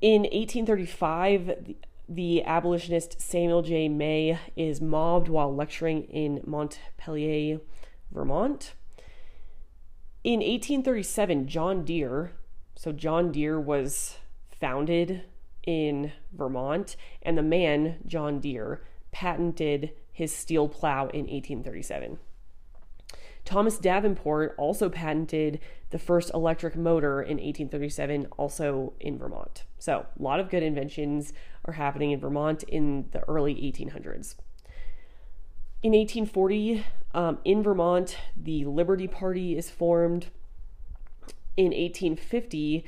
In 0.00 0.22
1835, 0.22 1.76
the, 2.08 2.44
abolitionist 2.44 3.20
Samuel 3.20 3.62
J. 3.62 3.88
May 3.88 4.38
is 4.54 4.82
mobbed 4.82 5.28
while 5.28 5.54
lecturing 5.54 6.02
in 6.04 6.42
Montpelier, 6.46 7.60
Vermont. 8.12 8.74
In 10.22 10.40
1837, 10.40 11.48
John 11.48 11.84
Deere, 11.84 12.32
so 12.76 12.92
John 12.92 13.32
Deere 13.32 13.58
was 13.58 14.18
founded 14.60 15.22
in 15.66 16.12
Vermont, 16.32 16.96
and 17.22 17.36
the 17.36 17.42
man, 17.42 17.96
John 18.06 18.40
Deere, 18.40 18.82
patented 19.12 19.92
his 20.12 20.34
steel 20.34 20.68
plow 20.68 21.08
in 21.08 21.26
1837. 21.26 22.18
Thomas 23.44 23.78
Davenport 23.78 24.54
also 24.56 24.88
patented 24.88 25.60
the 25.90 25.98
first 25.98 26.30
electric 26.32 26.76
motor 26.76 27.20
in 27.20 27.36
1837, 27.36 28.26
also 28.38 28.94
in 29.00 29.18
Vermont. 29.18 29.64
So, 29.78 30.06
a 30.18 30.22
lot 30.22 30.40
of 30.40 30.48
good 30.48 30.62
inventions 30.62 31.32
are 31.66 31.74
happening 31.74 32.10
in 32.10 32.20
Vermont 32.20 32.62
in 32.64 33.06
the 33.12 33.20
early 33.28 33.54
1800s. 33.54 34.36
In 35.82 35.92
1840, 35.92 36.84
um, 37.12 37.38
in 37.44 37.62
Vermont, 37.62 38.16
the 38.34 38.64
Liberty 38.64 39.06
Party 39.06 39.56
is 39.56 39.68
formed. 39.68 40.28
In 41.56 41.66
1850, 41.66 42.84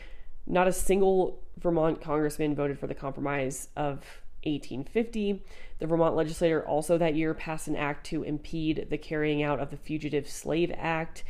not 0.47 0.67
a 0.67 0.73
single 0.73 1.43
Vermont 1.59 2.01
congressman 2.01 2.55
voted 2.55 2.79
for 2.79 2.87
the 2.87 2.95
Compromise 2.95 3.69
of 3.77 4.05
1850. 4.45 5.43
The 5.79 5.87
Vermont 5.87 6.15
legislature 6.15 6.67
also 6.67 6.99
that 6.99 7.15
year 7.15 7.35
passed 7.35 7.69
an 7.69 7.77
act 7.77 8.07
to 8.07 8.23
impede 8.23 8.87
the 8.91 8.99
carrying 8.99 9.43
out 9.43 9.61
of 9.61 9.71
the 9.71 9.77
Fugitive 9.77 10.29
Slave 10.29 10.73
Act. 10.77 11.25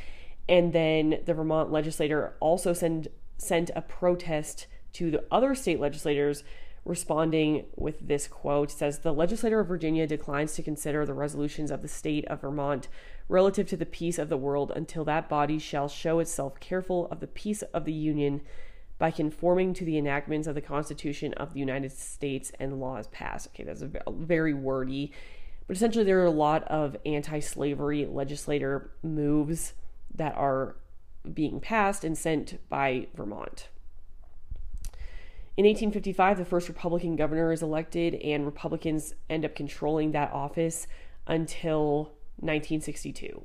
And 0.49 0.73
then 0.73 1.21
the 1.25 1.35
Vermont 1.35 1.73
legislature 1.73 2.35
also 2.41 2.73
send, 2.73 3.09
sent 3.39 3.71
a 3.75 3.83
protest 3.83 4.67
to 4.95 5.11
the 5.11 5.25
other 5.31 5.55
state 5.55 5.81
legislators 5.81 6.43
responding 6.87 7.65
with 7.75 8.07
this 8.07 8.29
quote 8.29 8.71
says 8.71 9.01
the 9.01 9.13
legislature 9.13 9.59
of 9.59 9.67
Virginia 9.67 10.07
declines 10.07 10.55
to 10.55 10.63
consider 10.63 11.05
the 11.05 11.13
resolutions 11.13 11.73
of 11.73 11.83
the 11.83 11.89
state 11.89 12.25
of 12.27 12.43
Vermont 12.43 12.87
relative 13.29 13.67
to 13.67 13.77
the 13.77 13.85
peace 13.85 14.21
of 14.21 14.29
the 14.29 14.37
world 14.37 14.73
until 14.75 15.05
that 15.05 15.29
body 15.29 15.59
shall 15.59 15.89
show 15.89 16.21
itself 16.21 16.61
careful 16.61 17.09
of 17.11 17.19
the 17.19 17.27
peace 17.27 17.63
of 17.63 17.85
the 17.85 17.93
union 17.93 18.41
by 18.99 19.11
conforming 19.11 19.75
to 19.75 19.85
the 19.85 19.99
enactments 19.99 20.47
of 20.47 20.55
the 20.55 20.61
Constitution 20.61 21.35
of 21.35 21.53
the 21.53 21.61
United 21.61 21.93
States 21.93 22.53
and 22.59 22.81
laws 22.81 23.09
passed. 23.09 23.49
Okay, 23.49 23.65
that's 23.65 23.83
a 23.83 23.91
very 24.11 24.55
wordy, 24.55 25.13
but 25.67 25.77
essentially 25.77 26.05
there 26.05 26.21
are 26.21 26.27
a 26.27 26.31
lot 26.31 26.63
of 26.65 26.97
anti-slavery 27.05 28.07
legislator 28.07 28.91
moves 29.03 29.75
that 30.15 30.35
are 30.35 30.77
being 31.35 31.61
passed 31.61 32.05
and 32.05 32.17
sent 32.17 32.59
by 32.69 33.09
Vermont. 33.15 33.69
In 35.57 35.65
1855, 35.65 36.39
the 36.39 36.45
first 36.45 36.69
Republican 36.69 37.17
governor 37.17 37.51
is 37.51 37.63
elected, 37.63 38.15
and 38.17 38.45
Republicans 38.45 39.15
end 39.31 39.45
up 39.45 39.55
controlling 39.55 40.13
that 40.13 40.31
office 40.33 40.87
until 41.27 42.13
1962. 42.41 43.43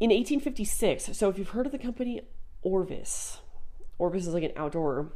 In 0.00 0.10
1856, 0.10 1.16
so 1.16 1.28
if 1.28 1.38
you've 1.38 1.50
heard 1.50 1.66
of 1.66 1.72
the 1.72 1.78
company 1.78 2.22
Orvis. 2.62 3.38
Orvis 3.98 4.26
is 4.26 4.34
like 4.34 4.44
an 4.44 4.52
outdoor. 4.56 5.12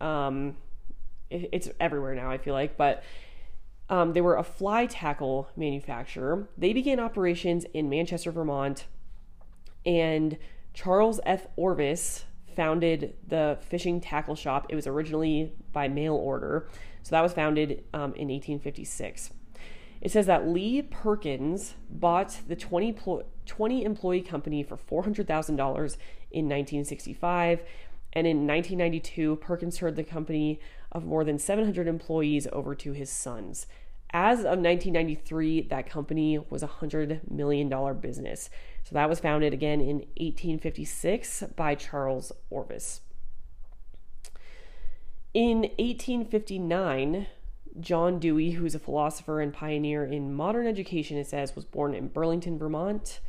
Um, 0.00 0.56
it, 1.28 1.48
it's 1.52 1.68
everywhere 1.78 2.14
now. 2.14 2.30
I 2.30 2.38
feel 2.38 2.54
like, 2.54 2.76
but 2.76 3.02
um, 3.88 4.12
they 4.12 4.20
were 4.20 4.36
a 4.36 4.44
fly 4.44 4.86
tackle 4.86 5.48
manufacturer. 5.56 6.48
They 6.56 6.72
began 6.72 7.00
operations 7.00 7.66
in 7.74 7.88
Manchester, 7.88 8.30
Vermont, 8.30 8.86
and 9.84 10.38
Charles 10.74 11.20
F. 11.26 11.46
Orvis 11.56 12.24
founded 12.54 13.14
the 13.26 13.58
fishing 13.60 14.00
tackle 14.00 14.36
shop. 14.36 14.66
It 14.68 14.74
was 14.74 14.86
originally 14.86 15.52
by 15.72 15.88
mail 15.88 16.14
order, 16.14 16.68
so 17.02 17.10
that 17.10 17.22
was 17.22 17.32
founded 17.32 17.84
um, 17.92 18.14
in 18.14 18.28
1856. 18.28 19.30
It 20.00 20.10
says 20.10 20.26
that 20.26 20.48
Leigh 20.48 20.82
Perkins 20.82 21.74
bought 21.90 22.40
the 22.48 22.56
20, 22.56 22.92
20 23.50 23.84
employee 23.84 24.22
company 24.22 24.62
for 24.62 24.76
$400,000 24.76 25.26
in 26.30 26.44
1965. 26.46 27.62
And 28.12 28.26
in 28.26 28.46
1992, 28.46 29.36
Perkins 29.36 29.76
turned 29.76 29.96
the 29.96 30.04
company 30.04 30.60
of 30.92 31.04
more 31.04 31.24
than 31.24 31.36
700 31.36 31.88
employees 31.88 32.46
over 32.52 32.76
to 32.76 32.92
his 32.92 33.10
sons. 33.10 33.66
As 34.12 34.40
of 34.40 34.58
1993, 34.58 35.62
that 35.62 35.90
company 35.90 36.38
was 36.38 36.62
a 36.62 36.68
$100 36.68 37.28
million 37.28 37.68
business. 38.00 38.50
So 38.84 38.94
that 38.94 39.08
was 39.08 39.18
founded 39.18 39.52
again 39.52 39.80
in 39.80 39.98
1856 40.18 41.44
by 41.56 41.74
Charles 41.74 42.30
Orvis. 42.50 43.00
In 45.34 45.62
1859, 45.78 47.26
John 47.80 48.18
Dewey, 48.20 48.52
who's 48.52 48.74
a 48.74 48.80
philosopher 48.80 49.40
and 49.40 49.52
pioneer 49.52 50.04
in 50.04 50.34
modern 50.34 50.66
education, 50.66 51.16
it 51.16 51.26
says, 51.26 51.54
was 51.54 51.64
born 51.64 51.94
in 51.94 52.08
Burlington, 52.08 52.58
Vermont. 52.58 53.20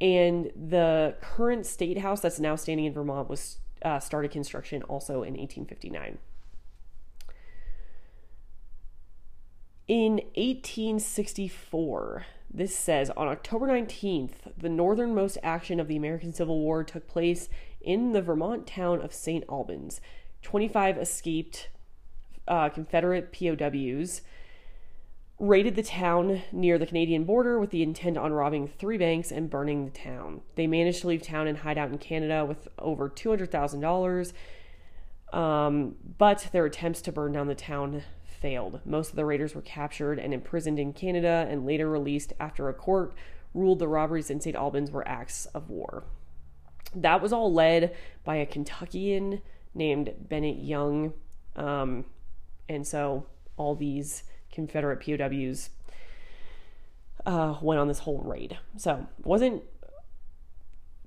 And 0.00 0.50
the 0.56 1.16
current 1.20 1.66
state 1.66 1.98
house 1.98 2.20
that's 2.20 2.40
now 2.40 2.56
standing 2.56 2.86
in 2.86 2.92
Vermont 2.92 3.28
was 3.28 3.58
uh, 3.82 4.00
started 4.00 4.30
construction 4.30 4.82
also 4.84 5.22
in 5.22 5.34
1859. 5.34 6.18
In 9.88 10.12
1864, 10.36 12.26
this 12.52 12.76
says 12.76 13.10
on 13.10 13.28
October 13.28 13.66
19th, 13.66 14.52
the 14.56 14.68
northernmost 14.68 15.36
action 15.42 15.80
of 15.80 15.88
the 15.88 15.96
American 15.96 16.32
Civil 16.32 16.60
War 16.60 16.84
took 16.84 17.08
place 17.08 17.48
in 17.80 18.12
the 18.12 18.22
Vermont 18.22 18.66
town 18.66 19.00
of 19.00 19.12
St. 19.12 19.44
Albans. 19.48 20.00
25 20.42 20.98
escaped 20.98 21.68
uh, 22.46 22.68
Confederate 22.68 23.32
POWs 23.32 24.22
raided 25.40 25.74
the 25.74 25.82
town 25.82 26.42
near 26.52 26.78
the 26.78 26.86
Canadian 26.86 27.24
border 27.24 27.58
with 27.58 27.70
the 27.70 27.82
intent 27.82 28.18
on 28.18 28.30
robbing 28.30 28.68
three 28.68 28.98
banks 28.98 29.32
and 29.32 29.48
burning 29.48 29.86
the 29.86 29.90
town. 29.90 30.42
They 30.54 30.66
managed 30.66 31.00
to 31.00 31.08
leave 31.08 31.22
town 31.22 31.46
and 31.48 31.56
hide 31.56 31.78
out 31.78 31.90
in 31.90 31.96
Canada 31.96 32.44
with 32.44 32.68
over 32.78 33.08
$200,000. 33.08 34.32
Um, 35.32 35.96
but 36.18 36.48
their 36.52 36.66
attempts 36.66 37.00
to 37.02 37.12
burn 37.12 37.32
down 37.32 37.46
the 37.46 37.54
town 37.54 38.02
failed. 38.22 38.80
Most 38.84 39.10
of 39.10 39.16
the 39.16 39.24
raiders 39.24 39.54
were 39.54 39.62
captured 39.62 40.18
and 40.18 40.34
imprisoned 40.34 40.78
in 40.78 40.92
Canada 40.92 41.46
and 41.48 41.64
later 41.64 41.88
released 41.88 42.34
after 42.38 42.68
a 42.68 42.74
court 42.74 43.14
ruled 43.54 43.78
the 43.78 43.88
robberies 43.88 44.28
in 44.28 44.40
St. 44.40 44.54
Albans 44.54 44.90
were 44.90 45.08
acts 45.08 45.46
of 45.46 45.70
war. 45.70 46.04
That 46.94 47.22
was 47.22 47.32
all 47.32 47.52
led 47.52 47.96
by 48.24 48.36
a 48.36 48.46
Kentuckian 48.46 49.40
named 49.74 50.12
Bennett 50.28 50.58
Young. 50.58 51.14
Um, 51.56 52.04
and 52.68 52.86
so 52.86 53.26
all 53.56 53.74
these 53.74 54.24
Confederate 54.52 55.00
POWs 55.00 55.70
uh, 57.26 57.56
went 57.60 57.80
on 57.80 57.88
this 57.88 58.00
whole 58.00 58.18
raid. 58.18 58.58
So 58.76 59.06
wasn't 59.22 59.62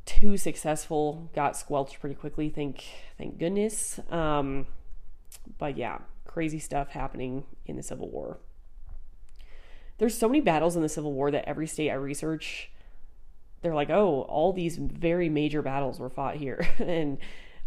too 0.05 0.37
successful. 0.37 1.29
Got 1.33 1.55
squelched 1.57 1.99
pretty 1.99 2.15
quickly. 2.15 2.49
Thank 2.49 2.83
thank 3.17 3.37
goodness. 3.37 3.99
Um, 4.09 4.67
but 5.57 5.77
yeah, 5.77 5.99
crazy 6.25 6.59
stuff 6.59 6.89
happening 6.89 7.45
in 7.65 7.75
the 7.75 7.83
Civil 7.83 8.09
War. 8.09 8.39
There's 9.97 10.17
so 10.17 10.27
many 10.27 10.41
battles 10.41 10.75
in 10.75 10.81
the 10.81 10.89
Civil 10.89 11.13
War 11.13 11.31
that 11.31 11.47
every 11.47 11.67
state 11.67 11.91
I 11.91 11.93
research, 11.93 12.71
they're 13.61 13.75
like, 13.75 13.89
oh, 13.89 14.21
all 14.23 14.51
these 14.51 14.77
very 14.77 15.29
major 15.29 15.61
battles 15.61 15.99
were 15.99 16.09
fought 16.09 16.35
here, 16.35 16.67
and 16.79 17.17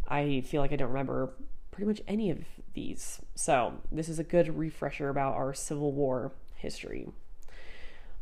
I 0.08 0.42
feel 0.42 0.60
like 0.60 0.72
I 0.72 0.76
don't 0.76 0.88
remember 0.88 1.32
pretty 1.70 1.86
much 1.86 2.02
any 2.08 2.30
of 2.30 2.38
these. 2.76 3.20
So, 3.34 3.80
this 3.90 4.08
is 4.08 4.20
a 4.20 4.24
good 4.24 4.56
refresher 4.56 5.08
about 5.08 5.34
our 5.34 5.52
Civil 5.52 5.90
War 5.90 6.32
history. 6.54 7.08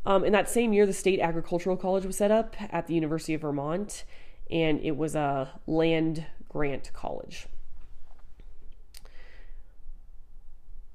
Um, 0.07 0.25
in 0.25 0.33
that 0.33 0.49
same 0.49 0.73
year, 0.73 0.87
the 0.87 0.95
State 0.95 1.21
Agricultural 1.21 1.77
College 1.77 2.07
was 2.07 2.17
set 2.17 2.31
up 2.31 2.57
at 2.73 2.87
the 2.87 2.95
University 2.95 3.35
of 3.35 3.43
Vermont, 3.43 4.05
and 4.51 4.81
it 4.81 4.97
was 4.97 5.15
a 5.15 5.61
land 5.67 6.25
grant 6.49 6.91
college. 6.95 7.47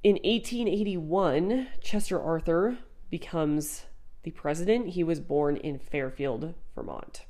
In 0.03 0.13
1881, 0.23 1.67
Chester 1.81 2.21
Arthur 2.21 2.77
becomes 3.09 3.85
the 4.23 4.31
president. 4.31 4.89
He 4.89 5.03
was 5.03 5.19
born 5.19 5.57
in 5.57 5.77
Fairfield, 5.77 6.53
Vermont. 6.73 7.25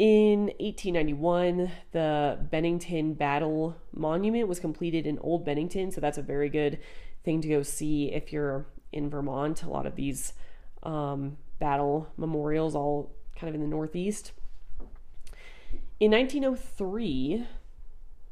In 0.00 0.46
1891, 0.60 1.70
the 1.92 2.38
Bennington 2.50 3.12
Battle 3.12 3.76
Monument 3.92 4.48
was 4.48 4.58
completed 4.58 5.06
in 5.06 5.18
Old 5.18 5.44
Bennington, 5.44 5.90
so 5.90 6.00
that's 6.00 6.16
a 6.16 6.22
very 6.22 6.48
good 6.48 6.78
thing 7.22 7.42
to 7.42 7.48
go 7.48 7.62
see 7.62 8.10
if 8.10 8.32
you're 8.32 8.64
in 8.92 9.10
Vermont. 9.10 9.62
A 9.62 9.68
lot 9.68 9.84
of 9.84 9.96
these 9.96 10.32
um, 10.84 11.36
battle 11.58 12.08
memorials, 12.16 12.74
all 12.74 13.14
kind 13.36 13.50
of 13.50 13.54
in 13.54 13.60
the 13.60 13.66
Northeast. 13.66 14.32
In 16.00 16.12
1903, 16.12 17.46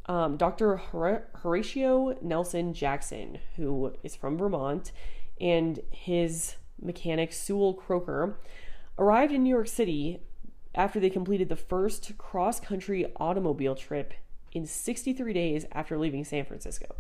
um, 0.07 0.39
Dr. 0.39 0.79
Horatio 0.79 2.17
Nelson 2.23 2.73
Jackson, 2.73 3.41
who 3.57 3.93
is 4.03 4.17
from 4.17 4.39
Vermont, 4.39 4.91
and 5.39 5.81
his 5.91 6.57
mechanic 6.81 7.31
Sewall 7.31 7.75
Crocker 7.75 8.39
arrived 8.99 9.35
in 9.35 9.43
New 9.43 9.51
York 9.51 9.69
City 9.69 10.23
after 10.79 11.01
they 11.01 11.11
completed 11.11 11.49
the 11.49 11.57
first 11.57 12.17
cross 12.17 12.61
country 12.61 13.13
automobile 13.17 13.75
trip 13.75 14.15
in 14.53 14.65
63 14.65 15.33
days 15.33 15.67
after 15.73 15.99
leaving 15.99 16.25
San 16.25 16.45
Francisco. 16.45 16.95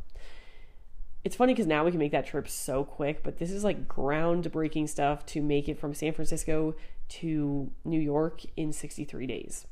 It's 1.24 1.36
funny 1.36 1.54
because 1.54 1.66
now 1.66 1.84
we 1.84 1.92
can 1.92 2.00
make 2.00 2.12
that 2.12 2.26
trip 2.26 2.48
so 2.48 2.84
quick, 2.84 3.22
but 3.22 3.38
this 3.38 3.50
is 3.52 3.62
like 3.62 3.86
groundbreaking 3.86 4.88
stuff 4.88 5.24
to 5.26 5.40
make 5.40 5.68
it 5.68 5.78
from 5.78 5.94
San 5.94 6.12
Francisco 6.12 6.74
to 7.08 7.70
New 7.84 8.00
York 8.00 8.42
in 8.56 8.72
63 8.72 9.26
days. 9.26 9.66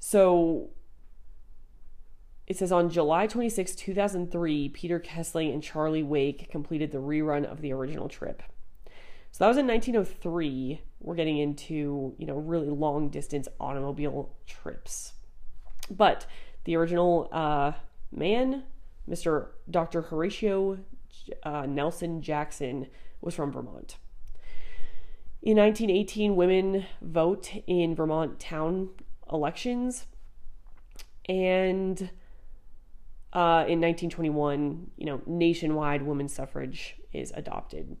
So 0.00 0.70
it 2.46 2.58
says 2.58 2.72
on 2.72 2.90
July 2.90 3.26
26, 3.26 3.76
2003, 3.76 4.68
Peter 4.70 4.98
Kessling 4.98 5.52
and 5.52 5.62
Charlie 5.62 6.02
Wake 6.02 6.50
completed 6.50 6.90
the 6.90 6.98
rerun 6.98 7.44
of 7.44 7.60
the 7.60 7.72
original 7.72 8.08
trip. 8.08 8.42
So 9.30 9.44
that 9.44 9.48
was 9.48 9.56
in 9.56 9.66
1903. 9.66 10.80
We're 11.04 11.14
getting 11.16 11.36
into, 11.36 12.14
you 12.16 12.26
know, 12.26 12.36
really 12.36 12.68
long 12.70 13.10
distance 13.10 13.46
automobile 13.60 14.34
trips. 14.46 15.12
But 15.90 16.26
the 16.64 16.76
original 16.76 17.28
uh, 17.30 17.72
man, 18.10 18.62
Mr. 19.08 19.48
Dr. 19.70 20.00
Horatio 20.00 20.78
uh, 21.42 21.66
Nelson 21.66 22.22
Jackson, 22.22 22.86
was 23.20 23.34
from 23.34 23.52
Vermont. 23.52 23.98
In 25.42 25.58
1918, 25.58 26.36
women 26.36 26.86
vote 27.02 27.52
in 27.66 27.94
Vermont 27.94 28.40
town 28.40 28.88
elections. 29.30 30.06
And 31.28 32.00
uh, 33.34 33.68
in 33.68 33.78
1921, 33.80 34.90
you 34.96 35.04
know, 35.04 35.20
nationwide 35.26 36.00
women's 36.00 36.32
suffrage 36.32 36.96
is 37.12 37.30
adopted. 37.34 37.98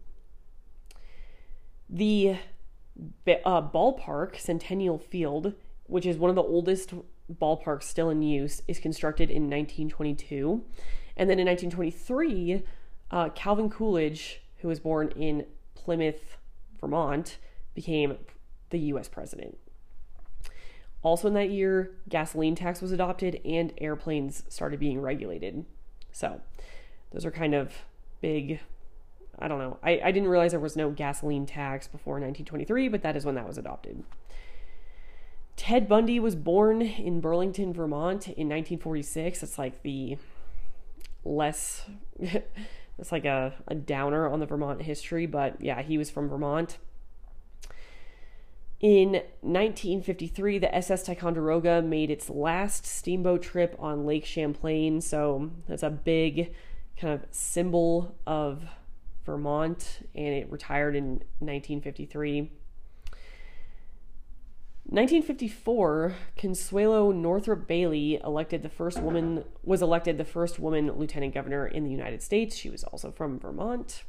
The 1.90 2.38
uh, 2.98 3.62
ballpark, 3.62 4.38
Centennial 4.38 4.98
Field, 4.98 5.54
which 5.86 6.06
is 6.06 6.16
one 6.16 6.30
of 6.30 6.36
the 6.36 6.42
oldest 6.42 6.94
ballparks 7.32 7.84
still 7.84 8.10
in 8.10 8.22
use, 8.22 8.62
is 8.68 8.78
constructed 8.78 9.30
in 9.30 9.44
1922. 9.44 10.64
And 11.16 11.30
then 11.30 11.38
in 11.38 11.46
1923, 11.46 12.62
uh, 13.10 13.28
Calvin 13.30 13.70
Coolidge, 13.70 14.42
who 14.58 14.68
was 14.68 14.80
born 14.80 15.10
in 15.10 15.46
Plymouth, 15.74 16.36
Vermont, 16.80 17.38
became 17.74 18.18
the 18.70 18.78
US 18.78 19.08
president. 19.08 19.58
Also 21.02 21.28
in 21.28 21.34
that 21.34 21.50
year, 21.50 21.92
gasoline 22.08 22.54
tax 22.54 22.80
was 22.80 22.90
adopted 22.90 23.40
and 23.44 23.72
airplanes 23.78 24.42
started 24.48 24.80
being 24.80 25.00
regulated. 25.00 25.66
So, 26.12 26.40
those 27.12 27.26
are 27.26 27.30
kind 27.30 27.54
of 27.54 27.72
big 28.20 28.60
I 29.38 29.48
don't 29.48 29.58
know. 29.58 29.78
I, 29.82 30.00
I 30.04 30.12
didn't 30.12 30.28
realize 30.28 30.52
there 30.52 30.60
was 30.60 30.76
no 30.76 30.90
gasoline 30.90 31.46
tax 31.46 31.86
before 31.86 32.14
1923, 32.14 32.88
but 32.88 33.02
that 33.02 33.16
is 33.16 33.24
when 33.24 33.34
that 33.34 33.46
was 33.46 33.58
adopted. 33.58 34.04
Ted 35.56 35.88
Bundy 35.88 36.18
was 36.18 36.34
born 36.34 36.82
in 36.82 37.20
Burlington, 37.20 37.72
Vermont 37.72 38.26
in 38.26 38.48
1946. 38.48 39.42
It's 39.42 39.58
like 39.58 39.82
the 39.82 40.18
less, 41.24 41.88
it's 42.18 43.12
like 43.12 43.24
a, 43.24 43.54
a 43.68 43.74
downer 43.74 44.28
on 44.28 44.40
the 44.40 44.46
Vermont 44.46 44.82
history, 44.82 45.26
but 45.26 45.60
yeah, 45.60 45.82
he 45.82 45.96
was 45.96 46.10
from 46.10 46.28
Vermont. 46.28 46.78
In 48.80 49.22
1953, 49.40 50.58
the 50.58 50.74
SS 50.74 51.04
Ticonderoga 51.04 51.80
made 51.80 52.10
its 52.10 52.28
last 52.28 52.84
steamboat 52.84 53.42
trip 53.42 53.74
on 53.78 54.04
Lake 54.04 54.26
Champlain, 54.26 55.00
so 55.00 55.50
that's 55.66 55.82
a 55.82 55.90
big 55.90 56.52
kind 56.98 57.14
of 57.14 57.24
symbol 57.30 58.14
of 58.26 58.64
Vermont, 59.24 60.00
and 60.14 60.34
it 60.34 60.50
retired 60.50 60.96
in 60.96 61.22
1953. 61.40 62.50
1954, 64.86 66.14
Consuelo 66.36 67.10
Northrop 67.10 67.66
Bailey 67.66 68.20
elected 68.22 68.62
the 68.62 68.68
first 68.68 69.00
woman 69.00 69.44
was 69.62 69.80
elected 69.80 70.18
the 70.18 70.24
first 70.26 70.58
woman 70.58 70.92
lieutenant 70.92 71.32
governor 71.32 71.66
in 71.66 71.84
the 71.84 71.90
United 71.90 72.22
States. 72.22 72.54
She 72.54 72.68
was 72.68 72.84
also 72.84 73.10
from 73.10 73.38
Vermont. 73.38 74.04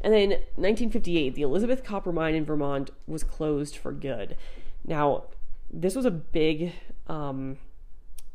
And 0.00 0.12
then 0.12 0.30
1958, 0.56 1.34
the 1.34 1.42
Elizabeth 1.42 1.84
Copper 1.84 2.12
Mine 2.12 2.34
in 2.34 2.44
Vermont 2.44 2.90
was 3.06 3.22
closed 3.22 3.76
for 3.76 3.92
good. 3.92 4.36
Now, 4.84 5.24
this 5.70 5.94
was 5.94 6.06
a 6.06 6.10
big 6.10 6.72
um, 7.06 7.58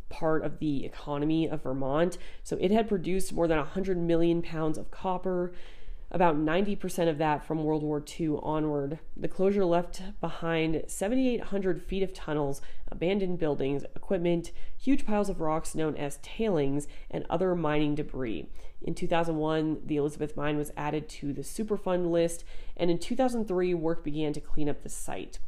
part 0.10 0.44
of 0.44 0.60
the 0.60 0.86
economy 0.86 1.48
of 1.48 1.64
Vermont. 1.64 2.18
So 2.44 2.58
it 2.60 2.72
had 2.72 2.88
produced 2.88 3.34
more 3.34 3.48
than 3.48 3.58
100 3.58 3.98
million 3.98 4.42
pounds 4.42 4.78
of 4.78 4.92
copper, 4.92 5.54
about 6.10 6.38
90% 6.38 7.10
of 7.10 7.18
that 7.18 7.46
from 7.46 7.64
World 7.64 7.84
War 7.84 8.02
II 8.20 8.38
onward. 8.42 9.00
The 9.18 9.28
closure 9.28 9.66
left 9.66 10.02
behind 10.22 10.84
7,800 10.88 11.82
feet 11.82 12.02
of 12.02 12.14
tunnels, 12.14 12.62
abandoned 12.90 13.40
buildings, 13.40 13.84
equipment, 13.96 14.52
huge 14.78 15.06
piles 15.06 15.30
of 15.30 15.42
rocks 15.42 15.76
known 15.76 15.98
as 15.98 16.20
tailings, 16.22 16.88
and 17.12 17.26
other 17.30 17.56
mining 17.56 17.96
debris. 17.96 18.50
In 18.82 18.96
2001, 18.96 19.82
the 19.86 19.98
Elizabeth 19.98 20.38
mine 20.38 20.58
was 20.58 20.72
added 20.78 21.10
to 21.10 21.34
the 21.34 21.42
Superfund 21.42 22.10
list, 22.10 22.46
and 22.78 22.90
in 22.90 23.00
2003, 23.00 23.74
work 23.74 24.04
began 24.04 24.32
to 24.32 24.40
clean 24.40 24.70
up 24.70 24.84
the 24.84 24.90
site. 24.90 25.40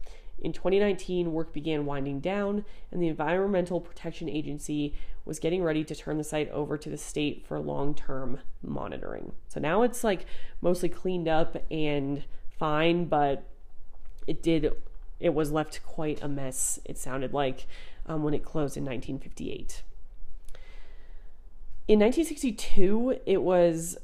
In 0.42 0.54
2019, 0.54 1.34
work 1.34 1.52
began 1.52 1.86
winding 1.86 2.20
down, 2.20 2.64
and 2.92 3.02
the 3.02 3.08
Environmental 3.08 3.82
Protection 3.82 4.30
Agency 4.30 4.94
was 5.26 5.40
getting 5.40 5.64
ready 5.64 5.84
to 5.84 5.96
turn 5.96 6.18
the 6.18 6.24
site 6.24 6.50
over 6.52 6.78
to 6.78 6.90
the 6.90 6.98
state 6.98 7.46
for 7.46 7.60
long 7.60 7.94
term 7.94 8.40
monitoring. 8.62 9.34
So 9.48 9.60
now 9.60 9.84
it's 9.84 10.04
like 10.04 10.26
mostly 10.62 10.90
cleaned 10.90 11.28
up 11.28 11.58
and 11.70 12.24
fine, 12.58 13.06
but 13.06 13.44
it 14.28 14.42
did, 14.42 14.72
it 15.20 15.34
was 15.34 15.52
left 15.52 15.84
quite 15.84 16.22
a 16.24 16.28
mess, 16.28 16.80
it 16.86 16.98
sounded 16.98 17.34
like, 17.34 17.68
um, 18.06 18.24
when 18.24 18.34
it 18.34 18.44
closed 18.44 18.78
in 18.78 18.86
1958. 18.86 19.84
In 21.88 22.00
1962, 22.00 23.20
it 23.26 23.42
was 23.42 23.98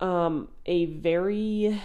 um, 0.00 0.48
a 0.66 0.86
very 0.86 1.80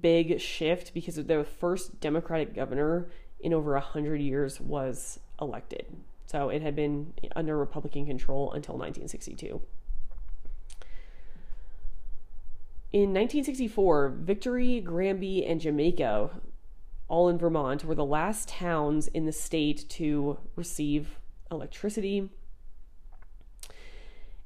big 0.00 0.40
shift 0.40 0.94
because 0.94 1.16
the 1.16 1.44
first 1.44 2.00
Democratic 2.00 2.54
governor 2.54 3.10
in 3.40 3.52
over 3.52 3.72
100 3.72 4.20
years 4.20 4.60
was 4.60 5.18
elected. 5.40 5.86
So 6.26 6.48
it 6.48 6.62
had 6.62 6.74
been 6.74 7.12
under 7.36 7.56
Republican 7.56 8.06
control 8.06 8.52
until 8.52 8.74
1962. 8.74 9.60
In 12.92 13.14
1964, 13.14 14.10
Victory, 14.20 14.80
Granby, 14.80 15.46
and 15.46 15.60
Jamaica, 15.60 16.30
all 17.08 17.28
in 17.28 17.38
Vermont, 17.38 17.84
were 17.84 17.94
the 17.94 18.04
last 18.04 18.48
towns 18.48 19.08
in 19.08 19.24
the 19.24 19.32
state 19.32 19.88
to 19.90 20.38
receive 20.56 21.18
electricity. 21.50 22.28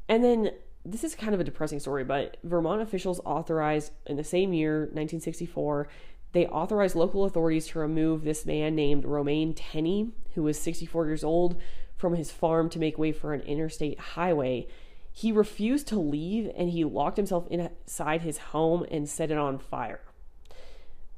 And 0.09 0.23
then 0.23 0.51
this 0.87 1.05
is 1.05 1.15
kind 1.15 1.35
of 1.35 1.41
a 1.41 1.45
depressing 1.45 1.81
story, 1.81 2.05
but 2.05 2.37
Vermont 2.45 2.81
officials 2.81 3.21
authorized 3.25 3.93
in 4.07 4.17
the 4.17 4.25
same 4.25 4.53
year, 4.53 4.81
1964, 4.81 5.89
they 6.33 6.47
authorized 6.47 6.95
local 6.95 7.25
authorities 7.25 7.67
to 7.69 7.79
remove 7.79 8.23
this 8.23 8.47
man 8.47 8.75
named 8.75 9.05
Romaine 9.05 9.55
Tenney, 9.55 10.13
who 10.35 10.43
was 10.43 10.59
64 10.59 11.07
years 11.07 11.25
old, 11.25 11.61
from 11.97 12.15
his 12.15 12.31
farm 12.31 12.69
to 12.71 12.79
make 12.79 12.99
way 12.99 13.11
for 13.11 13.33
an 13.33 13.41
interstate 13.43 13.99
highway. 13.99 14.67
He 15.11 15.33
refused 15.33 15.89
to 15.89 15.99
leave 15.99 16.51
and 16.57 16.71
he 16.71 16.85
locked 16.85 17.17
himself 17.17 17.47
inside 17.49 18.21
his 18.21 18.39
home 18.39 18.85
and 18.91 19.09
set 19.09 19.31
it 19.31 19.39
on 19.39 19.59
fire. 19.59 20.03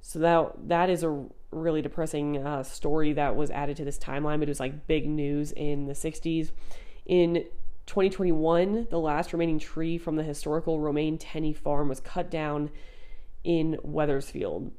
So 0.01 0.21
that 0.21 0.69
that 0.69 0.89
is 0.89 1.03
a 1.03 1.27
really 1.51 1.83
depressing 1.83 2.39
uh, 2.39 2.63
story 2.63 3.13
that 3.15 3.35
was 3.35 3.51
added 3.51 3.77
to 3.79 3.85
this 3.85 3.99
timeline. 3.99 4.39
But 4.39 4.49
it 4.49 4.51
was 4.51 4.61
like 4.61 4.87
big 4.87 5.09
news 5.09 5.53
in 5.53 5.87
the 5.87 5.95
60s. 5.95 6.53
In 7.07 7.45
2021, 7.89 8.89
the 8.91 9.01
last 9.01 9.33
remaining 9.33 9.59
tree 9.59 9.97
from 9.97 10.17
the 10.17 10.23
historical 10.23 10.79
Romaine 10.79 11.17
Tenney 11.17 11.55
farm 11.55 11.89
was 11.89 12.01
cut 12.01 12.31
down 12.31 12.69
in 13.45 13.79
Wethersfield. 13.83 14.73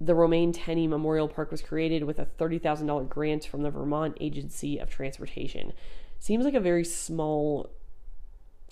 The 0.00 0.14
Romaine 0.14 0.52
Tenney 0.52 0.86
Memorial 0.86 1.28
Park 1.28 1.50
was 1.50 1.60
created 1.60 2.04
with 2.04 2.18
a 2.18 2.24
$30,000 2.24 3.06
grant 3.10 3.44
from 3.44 3.62
the 3.62 3.70
Vermont 3.70 4.16
Agency 4.18 4.78
of 4.78 4.88
Transportation. 4.88 5.74
Seems 6.18 6.46
like 6.46 6.54
a 6.54 6.60
very 6.60 6.84
small 6.84 7.70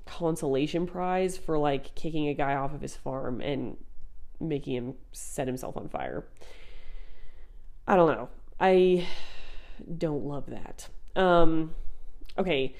consolation 0.06 0.86
prize 0.86 1.36
for 1.36 1.58
like 1.58 1.94
kicking 1.94 2.28
a 2.28 2.34
guy 2.34 2.54
off 2.54 2.72
of 2.72 2.80
his 2.80 2.96
farm 2.96 3.42
and 3.42 3.76
making 4.40 4.74
him 4.74 4.94
set 5.12 5.46
himself 5.46 5.76
on 5.76 5.90
fire. 5.90 6.24
I 7.86 7.96
don't 7.96 8.08
know. 8.08 8.28
I 8.58 9.06
don't 9.98 10.24
love 10.24 10.46
that. 10.46 10.88
Um 11.14 11.74
okay, 12.38 12.74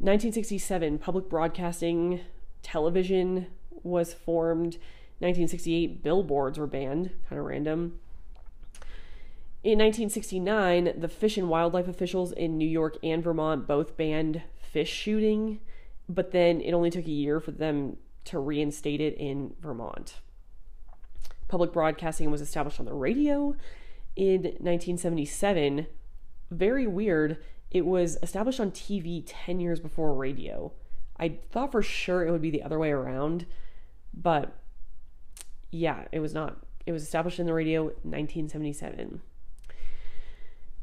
1967, 0.00 0.96
public 0.96 1.28
broadcasting 1.28 2.20
television 2.62 3.48
was 3.82 4.14
formed. 4.14 4.78
1968, 5.18 6.02
billboards 6.02 6.58
were 6.58 6.66
banned, 6.66 7.10
kind 7.28 7.38
of 7.38 7.44
random. 7.44 8.00
In 9.62 9.78
1969, 9.78 10.94
the 10.96 11.08
fish 11.08 11.36
and 11.36 11.50
wildlife 11.50 11.86
officials 11.86 12.32
in 12.32 12.56
New 12.56 12.66
York 12.66 12.96
and 13.02 13.22
Vermont 13.22 13.66
both 13.66 13.98
banned 13.98 14.40
fish 14.56 14.90
shooting, 14.90 15.60
but 16.08 16.30
then 16.30 16.62
it 16.62 16.72
only 16.72 16.88
took 16.88 17.04
a 17.04 17.10
year 17.10 17.38
for 17.38 17.50
them 17.50 17.98
to 18.24 18.38
reinstate 18.38 19.02
it 19.02 19.18
in 19.18 19.52
Vermont. 19.60 20.14
Public 21.46 21.74
broadcasting 21.74 22.30
was 22.30 22.40
established 22.40 22.80
on 22.80 22.86
the 22.86 22.94
radio 22.94 23.54
in 24.16 24.44
1977. 24.44 25.86
Very 26.50 26.86
weird 26.86 27.36
it 27.70 27.86
was 27.86 28.18
established 28.22 28.60
on 28.60 28.70
TV 28.70 29.22
10 29.26 29.60
years 29.60 29.80
before 29.80 30.14
radio. 30.14 30.72
I 31.18 31.38
thought 31.50 31.72
for 31.72 31.82
sure 31.82 32.26
it 32.26 32.30
would 32.30 32.42
be 32.42 32.50
the 32.50 32.62
other 32.62 32.78
way 32.78 32.90
around, 32.90 33.46
but 34.12 34.56
yeah, 35.70 36.06
it 36.12 36.20
was 36.20 36.34
not. 36.34 36.58
It 36.86 36.92
was 36.92 37.02
established 37.02 37.38
in 37.38 37.46
the 37.46 37.54
radio 37.54 37.84
1977. 37.84 39.20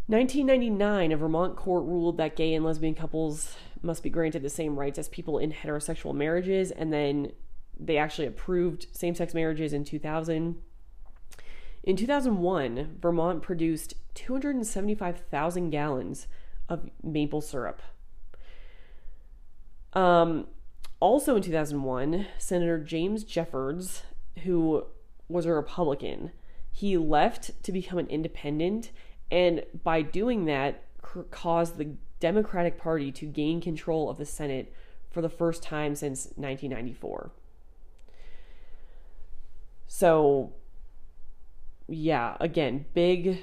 1999, 0.09 1.11
a 1.11 1.17
Vermont 1.17 1.57
court 1.57 1.83
ruled 1.83 2.17
that 2.17 2.37
gay 2.37 2.53
and 2.53 2.63
lesbian 2.63 2.95
couples 2.95 3.55
must 3.81 4.03
be 4.03 4.09
granted 4.09 4.41
the 4.41 4.49
same 4.49 4.79
rights 4.79 4.97
as 4.97 5.09
people 5.09 5.37
in 5.37 5.51
heterosexual 5.51 6.15
marriages, 6.15 6.71
and 6.71 6.93
then 6.93 7.33
they 7.77 7.97
actually 7.97 8.27
approved 8.27 8.87
same 8.93 9.15
sex 9.15 9.33
marriages 9.33 9.73
in 9.73 9.83
2000. 9.83 10.55
In 11.83 11.95
2001, 11.97 12.97
Vermont 13.01 13.41
produced 13.41 13.95
275,000 14.13 15.69
gallons 15.71 16.27
of 16.69 16.89
maple 17.03 17.41
syrup. 17.41 17.81
Um, 19.93 20.47
also 20.99 21.35
in 21.35 21.41
2001, 21.41 22.27
Senator 22.37 22.79
James 22.79 23.23
Jeffords, 23.23 24.03
who 24.43 24.85
was 25.29 25.45
a 25.45 25.53
Republican, 25.53 26.31
he 26.71 26.97
left 26.97 27.63
to 27.63 27.71
become 27.71 27.97
an 27.97 28.07
independent, 28.07 28.91
and 29.31 29.63
by 29.83 30.01
doing 30.01 30.45
that, 30.45 30.83
caused 31.31 31.77
the 31.77 31.95
Democratic 32.19 32.77
Party 32.77 33.11
to 33.11 33.25
gain 33.25 33.61
control 33.61 34.09
of 34.09 34.17
the 34.17 34.25
Senate 34.25 34.73
for 35.09 35.21
the 35.21 35.29
first 35.29 35.63
time 35.63 35.95
since 35.95 36.25
1994. 36.35 37.31
So, 39.87 40.53
yeah, 41.87 42.35
again, 42.39 42.85
big 42.93 43.39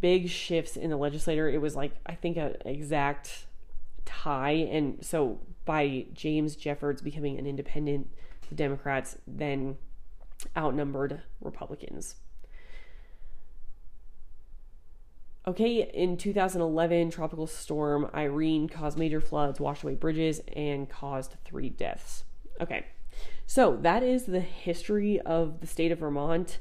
big 0.00 0.28
shifts 0.28 0.76
in 0.76 0.90
the 0.90 0.96
legislature. 0.96 1.48
It 1.48 1.60
was 1.60 1.76
like 1.76 1.92
I 2.06 2.14
think 2.14 2.36
an 2.36 2.56
exact 2.64 3.46
tie, 4.04 4.50
and 4.70 5.04
so 5.04 5.40
by 5.64 6.06
James 6.12 6.56
Jeffords 6.56 7.02
becoming 7.02 7.38
an 7.38 7.46
independent, 7.46 8.08
the 8.48 8.54
Democrats 8.54 9.16
then 9.26 9.76
outnumbered 10.56 11.22
Republicans. 11.40 12.16
Okay, 15.44 15.90
in 15.92 16.16
2011, 16.16 17.10
Tropical 17.10 17.48
Storm 17.48 18.08
Irene 18.14 18.68
caused 18.68 18.96
major 18.96 19.20
floods, 19.20 19.58
washed 19.58 19.82
away 19.82 19.94
bridges, 19.94 20.40
and 20.54 20.88
caused 20.88 21.34
three 21.44 21.68
deaths. 21.68 22.22
Okay, 22.60 22.86
so 23.44 23.76
that 23.82 24.04
is 24.04 24.26
the 24.26 24.40
history 24.40 25.20
of 25.20 25.60
the 25.60 25.66
state 25.66 25.90
of 25.90 25.98
Vermont. 25.98 26.60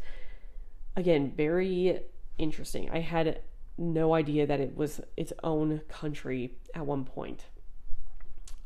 Again, 0.96 1.32
very 1.38 2.02
interesting. 2.38 2.90
I 2.92 3.00
had 3.00 3.42
no 3.78 4.14
idea 4.14 4.46
that 4.46 4.60
it 4.60 4.76
was 4.76 5.02
its 5.18 5.34
own 5.44 5.82
country 5.88 6.56
at 6.74 6.86
one 6.86 7.06
point. 7.06 7.46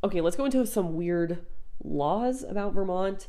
Okay, 0.04 0.20
let's 0.20 0.36
go 0.36 0.44
into 0.44 0.64
some 0.66 0.94
weird 0.94 1.44
laws 1.82 2.42
about 2.42 2.74
Vermont. 2.74 3.28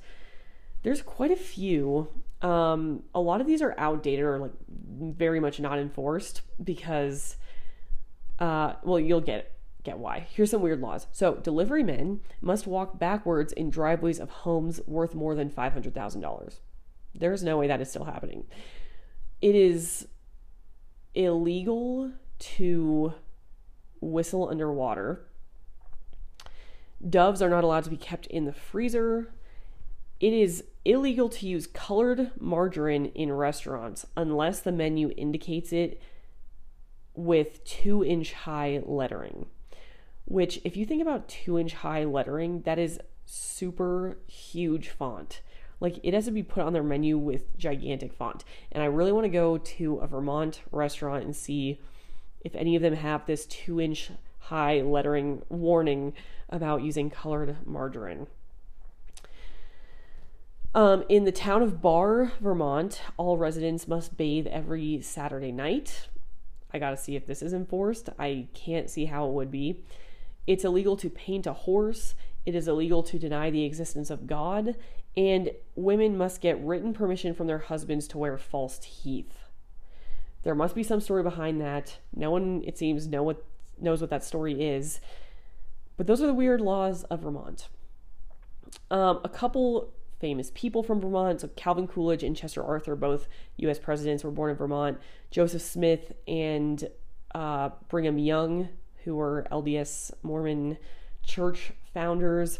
There's 0.83 1.01
quite 1.01 1.31
a 1.31 1.35
few. 1.35 2.09
Um, 2.41 3.03
a 3.15 3.19
lot 3.19 3.41
of 3.41 3.47
these 3.47 3.61
are 3.61 3.73
outdated 3.77 4.23
or 4.23 4.37
like 4.37 4.51
very 4.69 5.39
much 5.39 5.59
not 5.59 5.79
enforced 5.79 6.41
because, 6.63 7.37
uh, 8.39 8.73
well, 8.83 8.99
you'll 8.99 9.21
get 9.21 9.53
get 9.83 9.97
why. 9.97 10.27
Here's 10.29 10.51
some 10.51 10.61
weird 10.61 10.81
laws. 10.81 11.07
So, 11.11 11.35
delivery 11.35 11.83
men 11.83 12.19
must 12.41 12.67
walk 12.67 12.99
backwards 12.99 13.53
in 13.53 13.69
driveways 13.69 14.19
of 14.19 14.29
homes 14.29 14.81
worth 14.85 15.15
more 15.15 15.33
than 15.33 15.49
five 15.49 15.73
hundred 15.73 15.95
thousand 15.95 16.21
dollars. 16.21 16.59
There's 17.15 17.43
no 17.43 17.57
way 17.57 17.67
that 17.67 17.81
is 17.81 17.89
still 17.89 18.03
happening. 18.03 18.43
It 19.41 19.55
is 19.55 20.07
illegal 21.17 22.11
to 22.39 23.13
whistle 23.99 24.49
underwater. 24.49 25.25
Doves 27.07 27.41
are 27.41 27.49
not 27.49 27.63
allowed 27.63 27.83
to 27.85 27.89
be 27.89 27.97
kept 27.97 28.27
in 28.27 28.45
the 28.45 28.53
freezer. 28.53 29.33
It 30.19 30.33
is 30.33 30.63
illegal 30.85 31.29
to 31.29 31.47
use 31.47 31.67
colored 31.67 32.31
margarine 32.39 33.07
in 33.07 33.31
restaurants 33.31 34.05
unless 34.15 34.59
the 34.59 34.71
menu 34.71 35.11
indicates 35.17 35.73
it 35.73 36.01
with 37.13 37.63
two 37.65 38.03
inch 38.03 38.33
high 38.33 38.81
lettering. 38.85 39.47
Which, 40.25 40.59
if 40.63 40.77
you 40.77 40.85
think 40.85 41.01
about 41.01 41.27
two 41.27 41.57
inch 41.57 41.73
high 41.73 42.03
lettering, 42.03 42.61
that 42.61 42.77
is 42.77 42.99
super 43.25 44.19
huge 44.27 44.89
font. 44.89 45.41
Like 45.79 45.99
it 46.03 46.13
has 46.13 46.25
to 46.25 46.31
be 46.31 46.43
put 46.43 46.63
on 46.63 46.73
their 46.73 46.83
menu 46.83 47.17
with 47.17 47.57
gigantic 47.57 48.13
font. 48.13 48.43
And 48.71 48.81
I 48.81 48.87
really 48.87 49.11
want 49.11 49.25
to 49.25 49.29
go 49.29 49.57
to 49.57 49.97
a 49.97 50.07
Vermont 50.07 50.61
restaurant 50.71 51.23
and 51.23 51.35
see 51.35 51.79
if 52.41 52.55
any 52.55 52.75
of 52.75 52.81
them 52.81 52.95
have 52.95 53.25
this 53.25 53.45
two 53.45 53.79
inch 53.79 54.11
high 54.39 54.81
lettering 54.81 55.41
warning 55.49 56.13
about 56.49 56.81
using 56.81 57.09
colored 57.09 57.57
margarine. 57.65 58.27
Um, 60.73 61.03
in 61.09 61.23
the 61.23 61.31
town 61.31 61.63
of 61.63 61.81
Barre, 61.81 62.31
Vermont, 62.39 63.01
all 63.17 63.37
residents 63.37 63.87
must 63.87 64.15
bathe 64.15 64.47
every 64.47 65.01
Saturday 65.01 65.51
night. 65.51 66.07
I 66.73 66.79
gotta 66.79 66.97
see 66.97 67.15
if 67.15 67.25
this 67.25 67.41
is 67.41 67.53
enforced. 67.53 68.09
I 68.19 68.47
can't 68.53 68.89
see 68.89 69.05
how 69.05 69.27
it 69.27 69.33
would 69.33 69.51
be. 69.51 69.83
It's 70.45 70.63
illegal 70.63 70.95
to 70.97 71.09
paint 71.09 71.47
a 71.47 71.53
horse. 71.53 72.15
It 72.47 72.55
is 72.55 72.69
illegal 72.69 73.03
to 73.03 73.19
deny 73.19 73.49
the 73.49 73.65
existence 73.65 74.09
of 74.09 74.25
God. 74.25 74.77
And 75.17 75.51
women 75.75 76.17
must 76.17 76.39
get 76.39 76.57
written 76.63 76.93
permission 76.93 77.33
from 77.33 77.47
their 77.47 77.59
husbands 77.59 78.07
to 78.07 78.17
wear 78.17 78.37
false 78.37 78.79
teeth. 78.81 79.33
There 80.43 80.55
must 80.55 80.73
be 80.73 80.81
some 80.81 81.01
story 81.01 81.23
behind 81.23 81.59
that. 81.59 81.97
No 82.15 82.31
one, 82.31 82.63
it 82.65 82.77
seems, 82.77 83.05
know 83.05 83.21
what, 83.21 83.43
knows 83.81 83.99
what 83.99 84.09
that 84.11 84.23
story 84.23 84.61
is. 84.61 85.01
But 85.97 86.07
those 86.07 86.21
are 86.21 86.25
the 86.25 86.33
weird 86.33 86.61
laws 86.61 87.03
of 87.05 87.19
Vermont. 87.19 87.67
Um, 88.89 89.19
a 89.25 89.29
couple 89.29 89.91
famous 90.21 90.49
people 90.55 90.83
from 90.83 91.01
Vermont. 91.01 91.41
So 91.41 91.49
Calvin 91.57 91.85
Coolidge 91.85 92.23
and 92.23 92.33
Chester 92.33 92.63
Arthur, 92.63 92.95
both 92.95 93.27
U.S. 93.57 93.77
presidents, 93.77 94.23
were 94.23 94.31
born 94.31 94.51
in 94.51 94.55
Vermont. 94.55 94.99
Joseph 95.31 95.63
Smith 95.63 96.13
and 96.29 96.87
uh, 97.35 97.71
Brigham 97.89 98.17
Young, 98.17 98.69
who 99.03 99.17
were 99.17 99.45
LDS 99.51 100.13
Mormon 100.23 100.77
church 101.27 101.73
founders, 101.97 102.59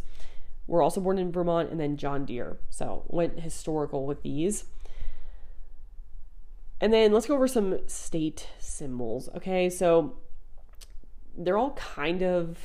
were 0.65 0.81
also 0.81 0.99
born 0.99 1.19
in 1.19 1.31
Vermont. 1.31 1.69
And 1.69 1.79
then 1.79 1.95
John 1.95 2.25
Deere. 2.25 2.57
So 2.69 3.03
went 3.07 3.39
historical 3.39 4.07
with 4.07 4.23
these. 4.23 4.65
And 6.81 6.91
then 6.91 7.11
let's 7.11 7.27
go 7.27 7.35
over 7.35 7.47
some 7.47 7.79
state 7.87 8.47
symbols. 8.59 9.29
Okay, 9.35 9.69
so 9.69 10.17
they're 11.37 11.57
all 11.57 11.73
kind 11.73 12.23
of 12.23 12.57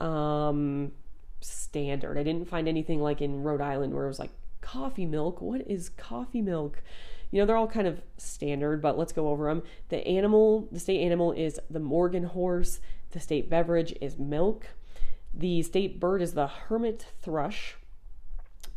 um 0.00 0.90
standard. 1.40 2.18
I 2.18 2.24
didn't 2.24 2.48
find 2.48 2.66
anything 2.66 3.00
like 3.00 3.20
in 3.20 3.42
Rhode 3.42 3.60
Island 3.60 3.94
where 3.94 4.04
it 4.04 4.08
was 4.08 4.18
like 4.18 4.32
coffee 4.60 5.06
milk. 5.06 5.40
What 5.40 5.62
is 5.68 5.90
coffee 5.90 6.42
milk? 6.42 6.82
You 7.30 7.40
know, 7.40 7.46
they're 7.46 7.56
all 7.56 7.68
kind 7.68 7.86
of 7.86 8.00
standard, 8.16 8.80
but 8.82 8.98
let's 8.98 9.12
go 9.12 9.28
over 9.28 9.48
them. 9.48 9.62
The 9.88 10.06
animal, 10.06 10.68
the 10.72 10.80
state 10.80 11.00
animal 11.00 11.32
is 11.32 11.60
the 11.70 11.80
Morgan 11.80 12.24
horse. 12.24 12.80
The 13.10 13.20
state 13.20 13.50
beverage 13.50 13.94
is 14.00 14.18
milk. 14.18 14.66
The 15.36 15.62
state 15.62 15.98
bird 15.98 16.22
is 16.22 16.34
the 16.34 16.46
hermit 16.46 17.06
thrush. 17.20 17.76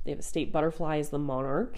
They 0.03 0.11
have 0.11 0.19
a 0.19 0.23
state 0.23 0.51
butterfly 0.51 0.97
is 0.97 1.09
the 1.09 1.19
monarch. 1.19 1.77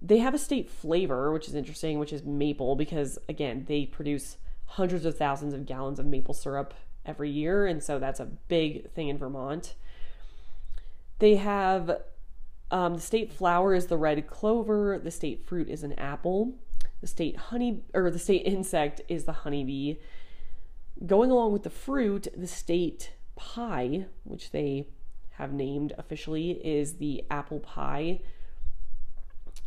They 0.00 0.18
have 0.18 0.34
a 0.34 0.38
state 0.38 0.68
flavor, 0.70 1.32
which 1.32 1.48
is 1.48 1.54
interesting, 1.54 1.98
which 1.98 2.12
is 2.12 2.24
maple, 2.24 2.76
because 2.76 3.18
again, 3.28 3.64
they 3.66 3.86
produce 3.86 4.36
hundreds 4.66 5.04
of 5.04 5.16
thousands 5.16 5.54
of 5.54 5.66
gallons 5.66 5.98
of 5.98 6.06
maple 6.06 6.34
syrup 6.34 6.74
every 7.06 7.30
year, 7.30 7.66
and 7.66 7.82
so 7.82 7.98
that's 7.98 8.20
a 8.20 8.26
big 8.26 8.90
thing 8.92 9.08
in 9.08 9.16
Vermont. 9.16 9.74
They 11.18 11.36
have 11.36 12.02
um, 12.70 12.94
the 12.94 13.00
state 13.00 13.32
flower 13.32 13.74
is 13.74 13.86
the 13.86 13.96
red 13.96 14.26
clover. 14.26 15.00
The 15.02 15.10
state 15.10 15.46
fruit 15.46 15.68
is 15.68 15.82
an 15.82 15.94
apple. 15.94 16.54
The 17.00 17.06
state 17.06 17.36
honey 17.36 17.82
or 17.94 18.10
the 18.10 18.18
state 18.18 18.42
insect 18.44 19.00
is 19.08 19.24
the 19.24 19.32
honeybee. 19.32 19.96
Going 21.06 21.30
along 21.30 21.52
with 21.52 21.62
the 21.62 21.70
fruit, 21.70 22.28
the 22.36 22.46
state 22.46 23.12
pie, 23.38 24.06
which 24.24 24.50
they 24.50 24.88
have 25.30 25.52
named 25.52 25.94
officially, 25.96 26.50
is 26.50 26.96
the 26.96 27.24
apple 27.30 27.60
pie. 27.60 28.20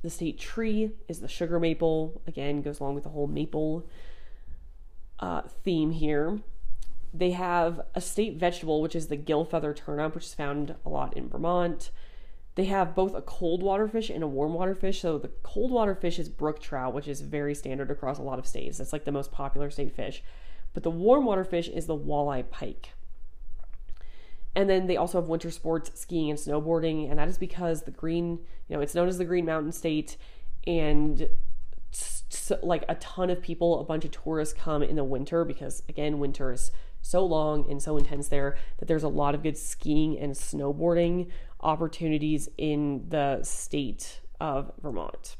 The 0.03 0.09
state 0.09 0.37
tree 0.37 0.91
is 1.07 1.21
the 1.21 1.27
sugar 1.27 1.59
maple. 1.59 2.21
Again, 2.27 2.61
goes 2.61 2.79
along 2.79 2.95
with 2.95 3.03
the 3.03 3.09
whole 3.09 3.27
maple 3.27 3.87
uh, 5.19 5.41
theme 5.63 5.91
here. 5.91 6.39
They 7.13 7.31
have 7.31 7.81
a 7.95 8.01
state 8.01 8.37
vegetable, 8.37 8.81
which 8.81 8.95
is 8.95 9.07
the 9.07 9.17
Gilfeather 9.17 9.75
turnip, 9.75 10.15
which 10.15 10.25
is 10.25 10.33
found 10.33 10.75
a 10.85 10.89
lot 10.89 11.15
in 11.15 11.29
Vermont. 11.29 11.91
They 12.55 12.65
have 12.65 12.95
both 12.95 13.13
a 13.13 13.21
cold 13.21 13.63
water 13.63 13.87
fish 13.87 14.09
and 14.09 14.23
a 14.23 14.27
warm 14.27 14.53
water 14.53 14.75
fish. 14.75 15.01
So 15.01 15.17
the 15.17 15.31
cold 15.43 15.71
water 15.71 15.95
fish 15.95 16.19
is 16.19 16.29
brook 16.29 16.59
trout, 16.59 16.93
which 16.93 17.07
is 17.07 17.21
very 17.21 17.55
standard 17.55 17.91
across 17.91 18.17
a 18.17 18.23
lot 18.23 18.39
of 18.39 18.47
states. 18.47 18.77
That's 18.77 18.93
like 18.93 19.05
the 19.05 19.11
most 19.11 19.31
popular 19.31 19.69
state 19.69 19.95
fish. 19.95 20.23
But 20.73 20.83
the 20.83 20.91
warm 20.91 21.25
water 21.25 21.43
fish 21.43 21.67
is 21.67 21.85
the 21.85 21.97
walleye 21.97 22.49
pike. 22.49 22.89
And 24.55 24.69
then 24.69 24.87
they 24.87 24.97
also 24.97 25.19
have 25.19 25.29
winter 25.29 25.49
sports, 25.49 25.91
skiing 25.95 26.29
and 26.29 26.37
snowboarding, 26.37 27.09
and 27.09 27.17
that 27.17 27.29
is 27.29 27.37
because 27.37 27.83
the 27.83 27.91
green, 27.91 28.39
you 28.67 28.75
know, 28.75 28.81
it's 28.81 28.93
known 28.93 29.07
as 29.07 29.17
the 29.17 29.25
Green 29.25 29.45
Mountain 29.45 29.71
State, 29.71 30.17
and 30.67 31.29
like 32.61 32.83
a 32.89 32.95
ton 32.95 33.29
of 33.29 33.41
people, 33.41 33.79
a 33.79 33.83
bunch 33.83 34.05
of 34.05 34.11
tourists 34.11 34.53
come 34.53 34.83
in 34.83 34.95
the 34.95 35.03
winter 35.03 35.45
because 35.45 35.83
again, 35.89 36.19
winter 36.19 36.51
is 36.51 36.71
so 37.01 37.25
long 37.25 37.69
and 37.69 37.81
so 37.81 37.97
intense 37.97 38.27
there 38.27 38.57
that 38.77 38.87
there's 38.87 39.03
a 39.03 39.09
lot 39.09 39.35
of 39.35 39.43
good 39.43 39.57
skiing 39.57 40.17
and 40.19 40.33
snowboarding 40.33 41.29
opportunities 41.61 42.49
in 42.57 43.05
the 43.09 43.41
state 43.43 44.21
of 44.39 44.71
Vermont. 44.81 45.35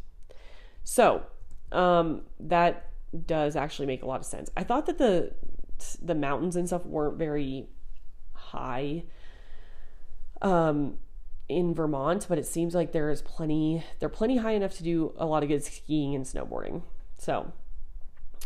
So, 0.84 1.24
um, 1.72 2.24
that 2.40 2.90
does 3.26 3.56
actually 3.56 3.86
make 3.86 4.04
a 4.04 4.06
lot 4.06 4.20
of 4.20 4.26
sense. 4.26 4.50
I 4.56 4.64
thought 4.64 4.86
that 4.88 4.98
the 4.98 5.34
the 6.02 6.14
mountains 6.16 6.56
and 6.56 6.68
stuff 6.68 6.86
weren't 6.86 7.18
very 7.18 7.68
high 8.52 9.04
um, 10.42 10.98
in 11.50 11.74
Vermont, 11.74 12.26
but 12.30 12.38
it 12.38 12.46
seems 12.46 12.74
like 12.74 12.92
there 12.92 13.10
is 13.10 13.22
plenty. 13.22 13.84
They're 14.00 14.10
plenty 14.10 14.38
high 14.38 14.54
enough 14.54 14.76
to 14.78 14.84
do 14.84 15.14
a 15.18 15.26
lot 15.26 15.44
of 15.44 15.50
good 15.50 15.64
skiing 15.64 16.16
and 16.16 16.26
snowboarding. 16.26 16.84
So, 17.18 17.52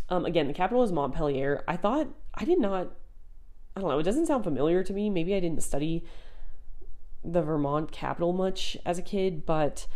um, 0.08 0.24
again, 0.26 0.46
the 0.48 0.54
capital 0.54 0.82
is 0.82 0.92
Montpelier. 0.92 1.64
I 1.66 1.76
thought 1.76 2.08
I 2.34 2.44
did 2.44 2.58
not 2.58 2.92
I 3.76 3.80
don't 3.80 3.90
know, 3.90 3.98
it 3.98 4.04
doesn't 4.04 4.26
sound 4.26 4.42
familiar 4.42 4.82
to 4.82 4.92
me. 4.94 5.10
Maybe 5.10 5.34
I 5.34 5.40
didn't 5.40 5.62
study 5.62 6.02
the 7.22 7.42
Vermont 7.42 7.92
capital 7.92 8.32
much 8.32 8.76
as 8.86 8.98
a 8.98 9.02
kid, 9.02 9.44
but 9.44 9.86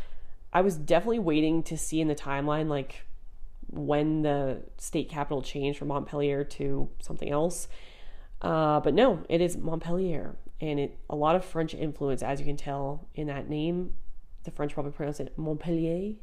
I 0.52 0.60
was 0.60 0.76
definitely 0.76 1.20
waiting 1.20 1.62
to 1.64 1.78
see 1.78 2.00
in 2.00 2.08
the 2.08 2.14
timeline 2.14 2.68
like 2.68 3.06
when 3.68 4.20
the 4.22 4.64
state 4.76 5.08
capital 5.08 5.40
changed 5.40 5.78
from 5.78 5.88
Montpelier 5.88 6.44
to 6.44 6.90
something 7.00 7.30
else. 7.30 7.68
Uh, 8.40 8.80
but 8.80 8.94
no, 8.94 9.22
it 9.28 9.40
is 9.40 9.56
Montpelier, 9.56 10.36
and 10.60 10.80
it 10.80 10.98
a 11.08 11.16
lot 11.16 11.36
of 11.36 11.44
French 11.44 11.74
influence, 11.74 12.22
as 12.22 12.40
you 12.40 12.46
can 12.46 12.56
tell 12.56 13.08
in 13.14 13.26
that 13.26 13.48
name. 13.48 13.94
The 14.44 14.50
French 14.50 14.72
probably 14.72 14.92
pronounce 14.92 15.20
it 15.20 15.36
Montpellier, 15.36 16.14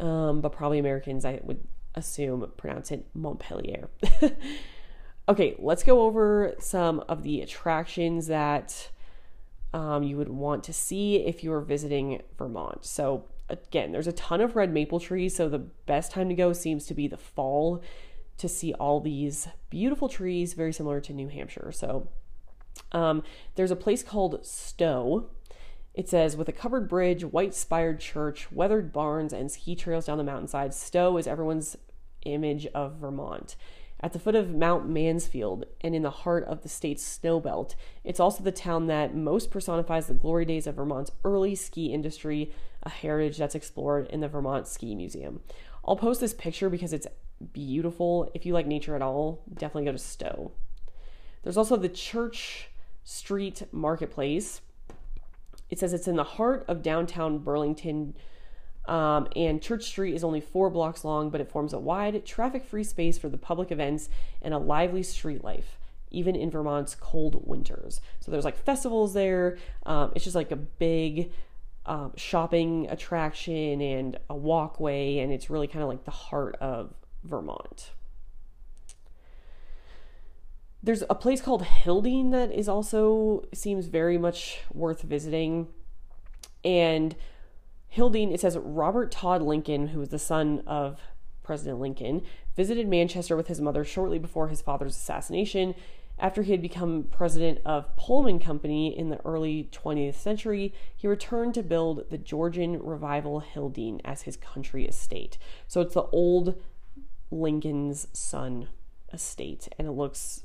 um, 0.00 0.40
but 0.40 0.52
probably 0.52 0.78
Americans, 0.78 1.26
I 1.26 1.40
would 1.42 1.60
assume, 1.94 2.50
pronounce 2.56 2.90
it 2.90 3.06
Montpelier. 3.14 3.90
Okay, 5.28 5.56
let's 5.58 5.82
go 5.82 6.00
over 6.02 6.54
some 6.58 7.00
of 7.06 7.22
the 7.22 7.42
attractions 7.42 8.28
that 8.28 8.90
um, 9.74 10.02
you 10.02 10.16
would 10.16 10.30
want 10.30 10.64
to 10.64 10.72
see 10.72 11.16
if 11.16 11.44
you 11.44 11.50
were 11.50 11.60
visiting 11.60 12.22
Vermont. 12.38 12.86
So, 12.86 13.26
again, 13.50 13.92
there's 13.92 14.06
a 14.06 14.12
ton 14.12 14.40
of 14.40 14.56
red 14.56 14.72
maple 14.72 14.98
trees, 14.98 15.36
so 15.36 15.50
the 15.50 15.58
best 15.58 16.12
time 16.12 16.30
to 16.30 16.34
go 16.34 16.54
seems 16.54 16.86
to 16.86 16.94
be 16.94 17.08
the 17.08 17.18
fall 17.18 17.82
to 18.38 18.48
see 18.48 18.72
all 18.74 19.00
these 19.00 19.48
beautiful 19.70 20.08
trees, 20.08 20.54
very 20.54 20.72
similar 20.72 21.00
to 21.00 21.12
New 21.12 21.28
Hampshire. 21.28 21.70
So, 21.72 22.08
um, 22.92 23.22
there's 23.56 23.70
a 23.70 23.76
place 23.76 24.02
called 24.02 24.44
Stowe. 24.44 25.26
It 25.94 26.08
says, 26.08 26.36
with 26.36 26.48
a 26.48 26.52
covered 26.52 26.88
bridge, 26.88 27.24
white 27.24 27.54
spired 27.54 28.00
church, 28.00 28.52
weathered 28.52 28.92
barns, 28.92 29.32
and 29.32 29.50
ski 29.50 29.74
trails 29.74 30.06
down 30.06 30.18
the 30.18 30.24
mountainside, 30.24 30.72
Stowe 30.72 31.16
is 31.16 31.26
everyone's 31.26 31.76
image 32.24 32.66
of 32.68 32.96
Vermont. 32.96 33.56
At 34.00 34.12
the 34.12 34.20
foot 34.20 34.36
of 34.36 34.54
Mount 34.54 34.88
Mansfield 34.88 35.64
and 35.80 35.92
in 35.94 36.02
the 36.02 36.10
heart 36.10 36.44
of 36.44 36.62
the 36.62 36.68
state's 36.68 37.02
snow 37.02 37.40
belt, 37.40 37.74
it's 38.04 38.20
also 38.20 38.44
the 38.44 38.52
town 38.52 38.86
that 38.86 39.16
most 39.16 39.50
personifies 39.50 40.06
the 40.06 40.14
glory 40.14 40.44
days 40.44 40.68
of 40.68 40.76
Vermont's 40.76 41.10
early 41.24 41.56
ski 41.56 41.86
industry, 41.92 42.52
a 42.84 42.90
heritage 42.90 43.38
that's 43.38 43.56
explored 43.56 44.06
in 44.06 44.20
the 44.20 44.28
Vermont 44.28 44.68
Ski 44.68 44.94
Museum. 44.94 45.40
I'll 45.84 45.96
post 45.96 46.20
this 46.20 46.34
picture 46.34 46.70
because 46.70 46.92
it's 46.92 47.08
beautiful. 47.52 48.30
If 48.34 48.46
you 48.46 48.52
like 48.52 48.66
nature 48.66 48.96
at 48.96 49.02
all, 49.02 49.42
definitely 49.52 49.84
go 49.84 49.92
to 49.92 49.98
Stowe. 49.98 50.52
There's 51.42 51.56
also 51.56 51.76
the 51.76 51.88
Church 51.88 52.70
Street 53.04 53.62
Marketplace. 53.72 54.60
It 55.70 55.78
says 55.78 55.92
it's 55.92 56.08
in 56.08 56.16
the 56.16 56.24
heart 56.24 56.64
of 56.68 56.82
downtown 56.82 57.38
Burlington, 57.38 58.14
um, 58.86 59.28
and 59.36 59.62
Church 59.62 59.84
Street 59.84 60.14
is 60.14 60.24
only 60.24 60.40
four 60.40 60.70
blocks 60.70 61.04
long, 61.04 61.28
but 61.28 61.40
it 61.40 61.50
forms 61.50 61.72
a 61.74 61.78
wide, 61.78 62.24
traffic 62.24 62.64
free 62.64 62.84
space 62.84 63.18
for 63.18 63.28
the 63.28 63.36
public 63.36 63.70
events 63.70 64.08
and 64.40 64.54
a 64.54 64.58
lively 64.58 65.02
street 65.02 65.44
life, 65.44 65.78
even 66.10 66.34
in 66.34 66.50
Vermont's 66.50 66.94
cold 66.94 67.46
winters. 67.46 68.00
So 68.20 68.30
there's 68.30 68.46
like 68.46 68.56
festivals 68.56 69.12
there. 69.12 69.58
Um, 69.84 70.12
it's 70.14 70.24
just 70.24 70.36
like 70.36 70.50
a 70.50 70.56
big 70.56 71.32
um, 71.84 72.12
shopping 72.16 72.88
attraction 72.88 73.80
and 73.82 74.18
a 74.30 74.34
walkway, 74.34 75.18
and 75.18 75.32
it's 75.32 75.50
really 75.50 75.66
kind 75.66 75.82
of 75.82 75.88
like 75.88 76.04
the 76.04 76.10
heart 76.10 76.56
of 76.56 76.94
Vermont. 77.28 77.90
There's 80.82 81.02
a 81.10 81.14
place 81.14 81.40
called 81.40 81.64
Hildene 81.64 82.30
that 82.30 82.52
is 82.52 82.68
also 82.68 83.44
seems 83.52 83.86
very 83.86 84.16
much 84.16 84.60
worth 84.72 85.02
visiting. 85.02 85.68
And 86.64 87.16
Hildene, 87.94 88.32
it 88.32 88.40
says 88.40 88.56
Robert 88.56 89.10
Todd 89.10 89.42
Lincoln, 89.42 89.88
who 89.88 89.98
was 89.98 90.10
the 90.10 90.18
son 90.18 90.62
of 90.66 91.00
President 91.42 91.80
Lincoln, 91.80 92.22
visited 92.56 92.86
Manchester 92.86 93.36
with 93.36 93.48
his 93.48 93.60
mother 93.60 93.84
shortly 93.84 94.18
before 94.18 94.48
his 94.48 94.62
father's 94.62 94.94
assassination, 94.94 95.74
After 96.20 96.42
he 96.42 96.50
had 96.50 96.62
become 96.62 97.04
president 97.10 97.60
of 97.64 97.94
Pullman 97.96 98.40
Company 98.40 98.96
in 98.96 99.08
the 99.08 99.20
early 99.24 99.68
20th 99.70 100.16
century, 100.16 100.74
he 100.96 101.06
returned 101.06 101.54
to 101.54 101.62
build 101.62 102.10
the 102.10 102.18
Georgian 102.18 102.82
Revival 102.82 103.40
Hildene 103.54 104.00
as 104.04 104.22
his 104.22 104.36
country 104.36 104.84
estate. 104.84 105.38
So 105.68 105.80
it's 105.80 105.94
the 105.94 106.06
old 106.06 106.60
Lincoln's 107.30 108.08
Son 108.12 108.68
estate, 109.12 109.68
and 109.78 109.88
it 109.88 109.92
looks 109.92 110.44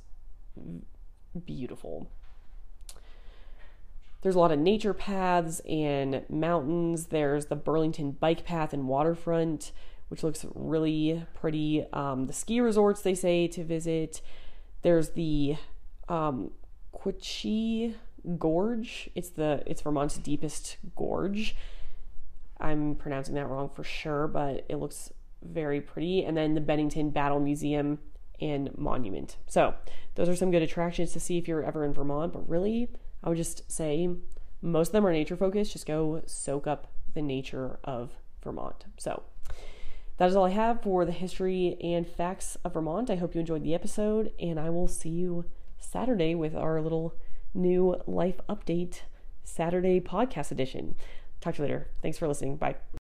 beautiful. 1.45 2.07
There's 4.21 4.36
a 4.36 4.39
lot 4.39 4.51
of 4.51 4.59
nature 4.59 4.93
paths 4.93 5.59
and 5.67 6.23
mountains. 6.29 7.07
There's 7.07 7.47
the 7.47 7.57
Burlington 7.57 8.11
Bike 8.11 8.45
Path 8.45 8.73
and 8.73 8.88
waterfront, 8.88 9.73
which 10.07 10.23
looks 10.23 10.45
really 10.55 11.25
pretty. 11.34 11.86
Um, 11.91 12.27
the 12.27 12.34
ski 12.34 12.61
resorts 12.61 13.01
they 13.01 13.15
say 13.15 13.47
to 13.49 13.63
visit. 13.63 14.21
There's 14.81 15.09
the 15.09 15.57
um, 16.07 16.51
Gorge. 18.38 19.09
It's 19.15 19.29
the 19.31 19.63
it's 19.65 19.81
Vermont's 19.81 20.17
deepest 20.17 20.77
gorge. 20.95 21.55
I'm 22.59 22.95
pronouncing 22.95 23.36
that 23.36 23.49
wrong 23.49 23.69
for 23.69 23.84
sure, 23.84 24.27
but 24.27 24.65
it 24.69 24.77
looks 24.77 25.11
very 25.45 25.81
pretty. 25.81 26.23
And 26.23 26.35
then 26.35 26.53
the 26.53 26.61
Bennington 26.61 27.09
Battle 27.09 27.39
Museum 27.39 27.99
and 28.41 28.75
Monument. 28.77 29.37
So 29.47 29.73
those 30.15 30.29
are 30.29 30.35
some 30.35 30.51
good 30.51 30.61
attractions 30.61 31.13
to 31.13 31.19
see 31.19 31.37
if 31.37 31.47
you're 31.47 31.63
ever 31.63 31.85
in 31.85 31.93
Vermont. 31.93 32.33
But 32.33 32.47
really, 32.49 32.89
I 33.23 33.29
would 33.29 33.37
just 33.37 33.71
say 33.71 34.09
most 34.61 34.89
of 34.89 34.93
them 34.93 35.05
are 35.05 35.11
nature 35.11 35.37
focused. 35.37 35.73
Just 35.73 35.85
go 35.85 36.21
soak 36.25 36.67
up 36.67 36.87
the 37.13 37.21
nature 37.21 37.79
of 37.83 38.11
Vermont. 38.43 38.85
So 38.97 39.23
that 40.17 40.29
is 40.29 40.35
all 40.35 40.45
I 40.45 40.51
have 40.51 40.81
for 40.81 41.05
the 41.05 41.11
history 41.11 41.77
and 41.81 42.07
facts 42.07 42.57
of 42.63 42.73
Vermont. 42.73 43.09
I 43.09 43.15
hope 43.15 43.33
you 43.33 43.41
enjoyed 43.41 43.63
the 43.63 43.73
episode, 43.73 44.31
and 44.39 44.59
I 44.59 44.69
will 44.69 44.87
see 44.87 45.09
you 45.09 45.45
Saturday 45.79 46.35
with 46.35 46.55
our 46.55 46.81
little 46.81 47.15
new 47.53 48.01
life 48.07 48.39
update 48.47 49.01
Saturday 49.43 49.99
podcast 49.99 50.51
edition. 50.51 50.95
Talk 51.41 51.55
to 51.55 51.61
you 51.61 51.67
later. 51.67 51.87
Thanks 52.01 52.17
for 52.17 52.27
listening. 52.27 52.57
Bye. 52.57 52.75